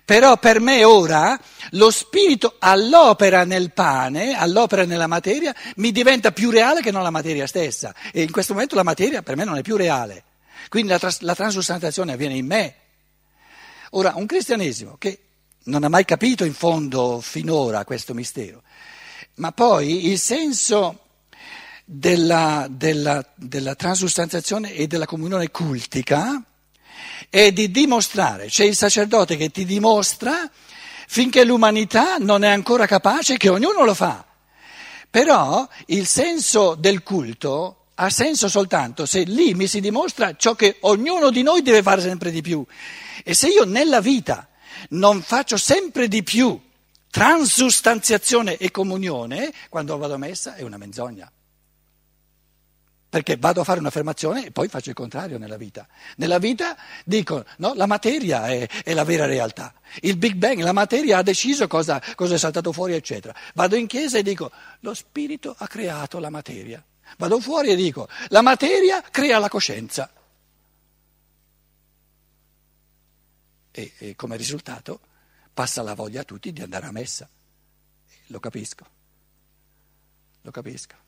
Però 0.04 0.36
per 0.36 0.60
me 0.60 0.84
ora 0.84 1.38
lo 1.70 1.90
spirito 1.90 2.56
all'opera 2.58 3.44
nel 3.44 3.72
pane, 3.72 4.36
all'opera 4.36 4.84
nella 4.84 5.06
materia, 5.06 5.54
mi 5.76 5.92
diventa 5.92 6.30
più 6.30 6.50
reale 6.50 6.82
che 6.82 6.90
non 6.90 7.02
la 7.02 7.10
materia 7.10 7.46
stessa. 7.46 7.94
E 8.12 8.22
in 8.22 8.30
questo 8.30 8.52
momento 8.52 8.74
la 8.74 8.82
materia 8.82 9.22
per 9.22 9.36
me 9.36 9.44
non 9.44 9.56
è 9.56 9.62
più 9.62 9.76
reale. 9.76 10.24
Quindi 10.68 10.90
la, 10.90 10.98
trans- 10.98 11.20
la 11.20 11.34
transustanziazione 11.34 12.12
avviene 12.12 12.34
in 12.34 12.46
me. 12.46 12.74
Ora, 13.90 14.12
un 14.16 14.26
cristianesimo 14.26 14.96
che 14.98 15.20
non 15.64 15.84
ha 15.84 15.88
mai 15.88 16.04
capito 16.04 16.44
in 16.44 16.52
fondo 16.52 17.20
finora 17.22 17.84
questo 17.84 18.12
mistero. 18.12 18.62
Ma 19.36 19.52
poi 19.52 20.08
il 20.08 20.18
senso 20.18 21.00
della, 21.84 22.66
della, 22.68 23.26
della 23.34 23.74
transustanziazione 23.74 24.74
e 24.74 24.86
della 24.86 25.06
comunione 25.06 25.50
cultica 25.50 26.42
è 27.28 27.52
di 27.52 27.70
dimostrare, 27.70 28.46
c'è 28.46 28.64
il 28.64 28.76
sacerdote 28.76 29.36
che 29.36 29.50
ti 29.50 29.64
dimostra 29.64 30.50
finché 31.06 31.44
l'umanità 31.44 32.16
non 32.18 32.44
è 32.44 32.48
ancora 32.48 32.86
capace 32.86 33.36
che 33.36 33.48
ognuno 33.48 33.84
lo 33.84 33.94
fa. 33.94 34.24
Però 35.10 35.68
il 35.86 36.06
senso 36.06 36.74
del 36.74 37.02
culto 37.02 37.86
ha 37.94 38.10
senso 38.10 38.48
soltanto 38.48 39.06
se 39.06 39.22
lì 39.22 39.54
mi 39.54 39.68
si 39.68 39.80
dimostra 39.80 40.34
ciò 40.36 40.54
che 40.54 40.78
ognuno 40.80 41.30
di 41.30 41.42
noi 41.42 41.62
deve 41.62 41.82
fare 41.82 42.00
sempre 42.00 42.30
di 42.30 42.40
più. 42.40 42.64
E 43.22 43.34
se 43.34 43.48
io 43.48 43.64
nella 43.64 44.00
vita 44.00 44.48
non 44.90 45.22
faccio 45.22 45.56
sempre 45.56 46.08
di 46.08 46.22
più 46.22 46.60
transustanziazione 47.10 48.56
e 48.56 48.72
comunione, 48.72 49.52
quando 49.68 49.96
vado 49.96 50.14
a 50.14 50.18
messa 50.18 50.56
è 50.56 50.62
una 50.62 50.78
menzogna. 50.78 51.30
Perché 53.14 53.36
vado 53.36 53.60
a 53.60 53.64
fare 53.64 53.78
un'affermazione 53.78 54.46
e 54.46 54.50
poi 54.50 54.66
faccio 54.66 54.88
il 54.88 54.96
contrario 54.96 55.38
nella 55.38 55.56
vita. 55.56 55.86
Nella 56.16 56.38
vita 56.38 56.76
dico, 57.04 57.44
no, 57.58 57.72
la 57.74 57.86
materia 57.86 58.48
è, 58.48 58.66
è 58.82 58.92
la 58.92 59.04
vera 59.04 59.24
realtà. 59.24 59.72
Il 60.00 60.16
Big 60.16 60.34
Bang, 60.34 60.60
la 60.62 60.72
materia 60.72 61.18
ha 61.18 61.22
deciso 61.22 61.68
cosa, 61.68 62.02
cosa 62.16 62.34
è 62.34 62.38
saltato 62.38 62.72
fuori, 62.72 62.94
eccetera. 62.94 63.32
Vado 63.54 63.76
in 63.76 63.86
chiesa 63.86 64.18
e 64.18 64.24
dico, 64.24 64.50
lo 64.80 64.94
spirito 64.94 65.54
ha 65.56 65.68
creato 65.68 66.18
la 66.18 66.28
materia. 66.28 66.84
Vado 67.16 67.38
fuori 67.38 67.68
e 67.68 67.76
dico, 67.76 68.08
la 68.30 68.42
materia 68.42 69.00
crea 69.00 69.38
la 69.38 69.48
coscienza. 69.48 70.10
E, 73.70 73.92
e 73.96 74.16
come 74.16 74.36
risultato 74.36 74.98
passa 75.54 75.82
la 75.82 75.94
voglia 75.94 76.22
a 76.22 76.24
tutti 76.24 76.52
di 76.52 76.62
andare 76.62 76.86
a 76.86 76.90
messa. 76.90 77.28
Lo 78.26 78.40
capisco. 78.40 78.84
Lo 80.40 80.50
capisco. 80.50 81.03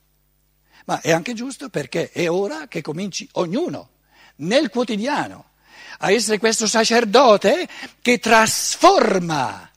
Ma 0.84 1.00
è 1.00 1.10
anche 1.10 1.32
giusto 1.34 1.68
perché 1.68 2.10
è 2.10 2.30
ora 2.30 2.68
che 2.68 2.82
cominci 2.82 3.28
ognuno, 3.32 3.90
nel 4.36 4.68
quotidiano, 4.68 5.50
a 5.98 6.12
essere 6.12 6.38
questo 6.38 6.66
sacerdote 6.66 7.68
che 8.02 8.18
trasforma 8.18 9.70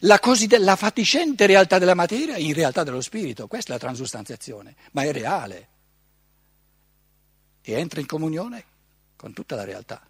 la, 0.00 0.18
cosiddetta, 0.18 0.62
la 0.62 0.76
fatiscente 0.76 1.46
realtà 1.46 1.78
della 1.78 1.94
materia 1.94 2.36
in 2.36 2.52
realtà 2.52 2.82
dello 2.82 3.00
spirito. 3.00 3.46
Questa 3.46 3.70
è 3.70 3.72
la 3.74 3.80
transustanziazione, 3.80 4.74
ma 4.92 5.02
è 5.02 5.12
reale. 5.12 5.68
E 7.62 7.72
entra 7.72 8.00
in 8.00 8.06
comunione 8.06 8.64
con 9.16 9.32
tutta 9.32 9.54
la 9.54 9.64
realtà. 9.64 10.04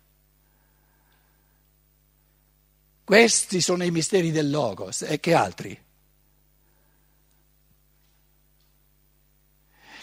Questi 3.05 3.61
sono 3.61 3.85
i 3.85 3.91
misteri 3.91 4.31
del 4.31 4.51
Logos 4.51 5.03
e 5.03 5.21
che 5.21 5.35
altri? 5.35 5.79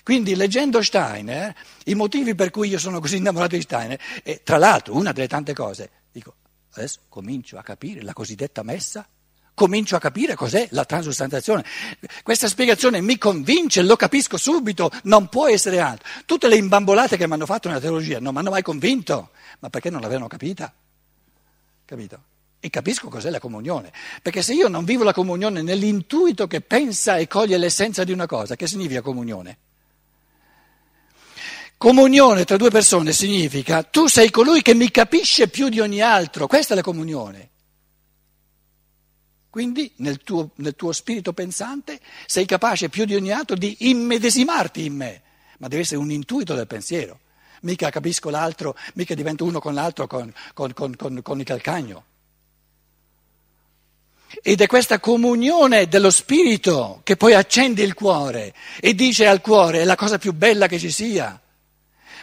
Quindi 0.10 0.34
leggendo 0.34 0.82
Steiner, 0.82 1.56
i 1.86 1.94
motivi 1.94 2.34
per 2.34 2.50
cui 2.50 2.68
io 2.68 2.80
sono 2.80 3.00
così 3.00 3.18
innamorato 3.18 3.56
di 3.56 3.62
Steiner, 3.62 4.00
e 4.24 4.42
tra 4.44 4.58
l'altro 4.58 4.96
una 4.96 5.12
delle 5.12 5.28
tante 5.28 5.54
cose, 5.54 5.88
dico, 6.12 6.34
adesso 6.74 7.02
comincio 7.10 7.60
a 7.60 7.62
capire 7.62 8.02
la 8.02 8.14
cosiddetta 8.14 8.64
messa, 8.64 9.08
comincio 9.54 9.96
a 9.96 10.00
capire 10.00 10.34
cos'è 10.34 10.68
la 10.72 10.84
transustanziazione. 10.84 11.64
Questa 12.24 12.48
spiegazione 12.48 13.02
mi 13.02 13.20
convince, 13.20 13.84
lo 13.84 13.96
capisco 13.96 14.38
subito, 14.38 14.90
non 15.04 15.30
può 15.30 15.48
essere 15.48 15.80
altro. 15.80 16.10
Tutte 16.26 16.48
le 16.48 16.56
imbambolate 16.56 17.16
che 17.16 17.28
mi 17.28 17.34
hanno 17.34 17.46
fatto 17.46 17.68
nella 17.68 17.80
teologia 17.80 18.20
non 18.20 18.34
mi 18.34 18.40
hanno 18.40 18.50
mai 18.50 18.64
convinto, 18.64 19.30
ma 19.60 19.70
perché 19.70 19.92
non 19.92 20.02
l'avevano 20.02 20.26
capita? 20.26 20.74
Capito? 21.86 22.24
E 22.60 22.70
capisco 22.72 23.10
cos'è 23.10 23.30
la 23.30 23.40
comunione, 23.40 23.94
perché 24.24 24.42
se 24.42 24.56
io 24.56 24.70
non 24.70 24.86
vivo 24.86 25.04
la 25.04 25.14
comunione 25.14 25.62
nell'intuito 25.62 26.48
che 26.48 26.62
pensa 26.62 27.18
e 27.18 27.28
coglie 27.28 27.60
l'essenza 27.60 28.04
di 28.04 28.12
una 28.12 28.26
cosa, 28.26 28.56
che 28.56 28.66
significa 28.66 29.02
comunione? 29.02 29.60
Comunione 31.80 32.44
tra 32.44 32.58
due 32.58 32.70
persone 32.70 33.14
significa 33.14 33.84
tu 33.84 34.08
sei 34.08 34.30
colui 34.30 34.62
che 34.62 34.74
mi 34.74 34.92
capisce 34.92 35.48
più 35.48 35.70
di 35.70 35.80
ogni 35.80 36.02
altro, 36.02 36.46
questa 36.46 36.74
è 36.74 36.76
la 36.76 36.84
comunione. 36.84 37.52
Quindi 39.50 39.90
nel 40.00 40.18
tuo, 40.18 40.50
nel 40.56 40.76
tuo 40.76 40.92
spirito 40.92 41.32
pensante 41.32 42.02
sei 42.26 42.44
capace 42.44 42.90
più 42.90 43.06
di 43.06 43.16
ogni 43.16 43.32
altro 43.32 43.56
di 43.56 43.78
immedesimarti 43.88 44.84
in 44.84 44.94
me, 44.94 45.22
ma 45.60 45.70
deve 45.70 45.84
essere 45.84 46.02
un 46.02 46.12
intuito 46.12 46.54
del 46.54 46.68
pensiero. 46.68 47.22
Mica 47.62 47.90
capisco 47.90 48.30
l'altro, 48.30 48.76
mica 48.96 49.14
divento 49.14 49.46
uno 49.46 49.62
con 49.62 49.74
l'altro 49.74 50.06
con, 50.06 50.34
con, 50.54 50.74
con, 50.74 51.22
con 51.22 51.40
il 51.40 51.46
calcagno. 51.46 52.04
Ed 54.42 54.60
è 54.60 54.68
questa 54.68 55.00
comunione 55.00 55.88
dello 55.88 56.12
spirito 56.12 57.00
che 57.06 57.16
poi 57.16 57.36
accende 57.36 57.84
il 57.84 57.94
cuore 57.94 58.54
e 58.82 58.94
dice 58.94 59.28
al 59.28 59.40
cuore 59.40 59.80
è 59.80 59.86
la 59.86 59.96
cosa 59.96 60.18
più 60.18 60.34
bella 60.34 60.68
che 60.68 60.78
ci 60.78 60.92
sia. 60.92 61.42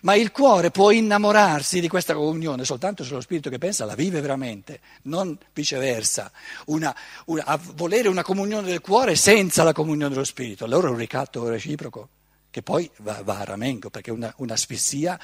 Ma 0.02 0.14
il 0.14 0.30
cuore 0.30 0.70
può 0.70 0.90
innamorarsi 0.90 1.80
di 1.80 1.88
questa 1.88 2.14
comunione 2.14 2.64
soltanto 2.64 3.04
se 3.04 3.12
lo 3.12 3.20
spirito 3.20 3.50
che 3.50 3.58
pensa 3.58 3.84
la 3.84 3.94
vive 3.94 4.20
veramente, 4.20 4.80
non 5.02 5.36
viceversa. 5.52 6.30
Una, 6.66 6.94
una, 7.26 7.58
volere 7.74 8.08
una 8.08 8.22
comunione 8.22 8.66
del 8.66 8.80
cuore 8.80 9.16
senza 9.16 9.62
la 9.62 9.72
comunione 9.72 10.12
dello 10.12 10.24
spirito, 10.24 10.64
allora 10.64 10.88
è 10.88 10.90
un 10.90 10.96
ricatto 10.96 11.48
reciproco 11.48 12.08
che 12.56 12.62
poi 12.62 12.90
va, 13.00 13.20
va 13.22 13.40
a 13.40 13.44
ramengo, 13.44 13.90
perché 13.90 14.10
una, 14.10 14.32
un'asfissia, 14.38 15.20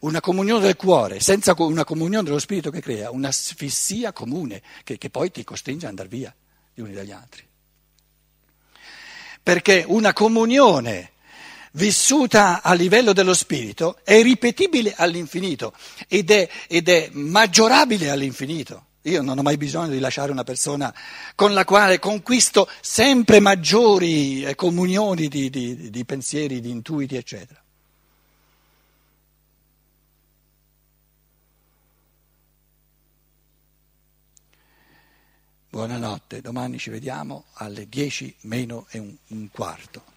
una 0.00 0.20
comunione 0.20 0.66
del 0.66 0.76
cuore 0.76 1.18
senza 1.18 1.54
una 1.56 1.82
comunione 1.82 2.24
dello 2.24 2.38
spirito 2.38 2.70
che 2.70 2.82
crea, 2.82 3.10
un'asfissia 3.10 4.12
comune 4.12 4.60
che, 4.84 4.98
che 4.98 5.08
poi 5.08 5.30
ti 5.30 5.44
costringe 5.44 5.86
ad 5.86 5.92
andare 5.92 6.08
via 6.08 6.34
gli 6.74 6.82
uni 6.82 6.92
dagli 6.92 7.10
altri. 7.10 7.42
Perché 9.42 9.82
una 9.86 10.12
comunione 10.12 11.12
vissuta 11.74 12.62
a 12.62 12.74
livello 12.74 13.12
dello 13.12 13.34
spirito 13.34 13.98
è 14.04 14.22
ripetibile 14.22 14.94
all'infinito 14.96 15.72
ed 16.08 16.30
è, 16.30 16.48
ed 16.68 16.88
è 16.88 17.10
maggiorabile 17.12 18.10
all'infinito. 18.10 18.86
Io 19.02 19.20
non 19.20 19.38
ho 19.38 19.42
mai 19.42 19.58
bisogno 19.58 19.90
di 19.90 19.98
lasciare 19.98 20.32
una 20.32 20.44
persona 20.44 20.94
con 21.34 21.52
la 21.52 21.64
quale 21.64 21.98
conquisto 21.98 22.68
sempre 22.80 23.38
maggiori 23.38 24.44
eh, 24.44 24.54
comunioni 24.54 25.28
di, 25.28 25.50
di, 25.50 25.90
di 25.90 26.04
pensieri, 26.06 26.60
di 26.60 26.70
intuiti, 26.70 27.16
eccetera. 27.16 27.62
Buonanotte, 35.68 36.40
domani 36.40 36.78
ci 36.78 36.88
vediamo 36.88 37.46
alle 37.54 37.88
10 37.88 38.36
meno 38.42 38.86
e 38.90 38.98
un, 39.00 39.14
un 39.28 39.48
quarto. 39.50 40.13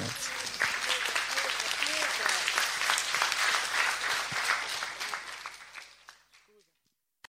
That's 0.00 0.49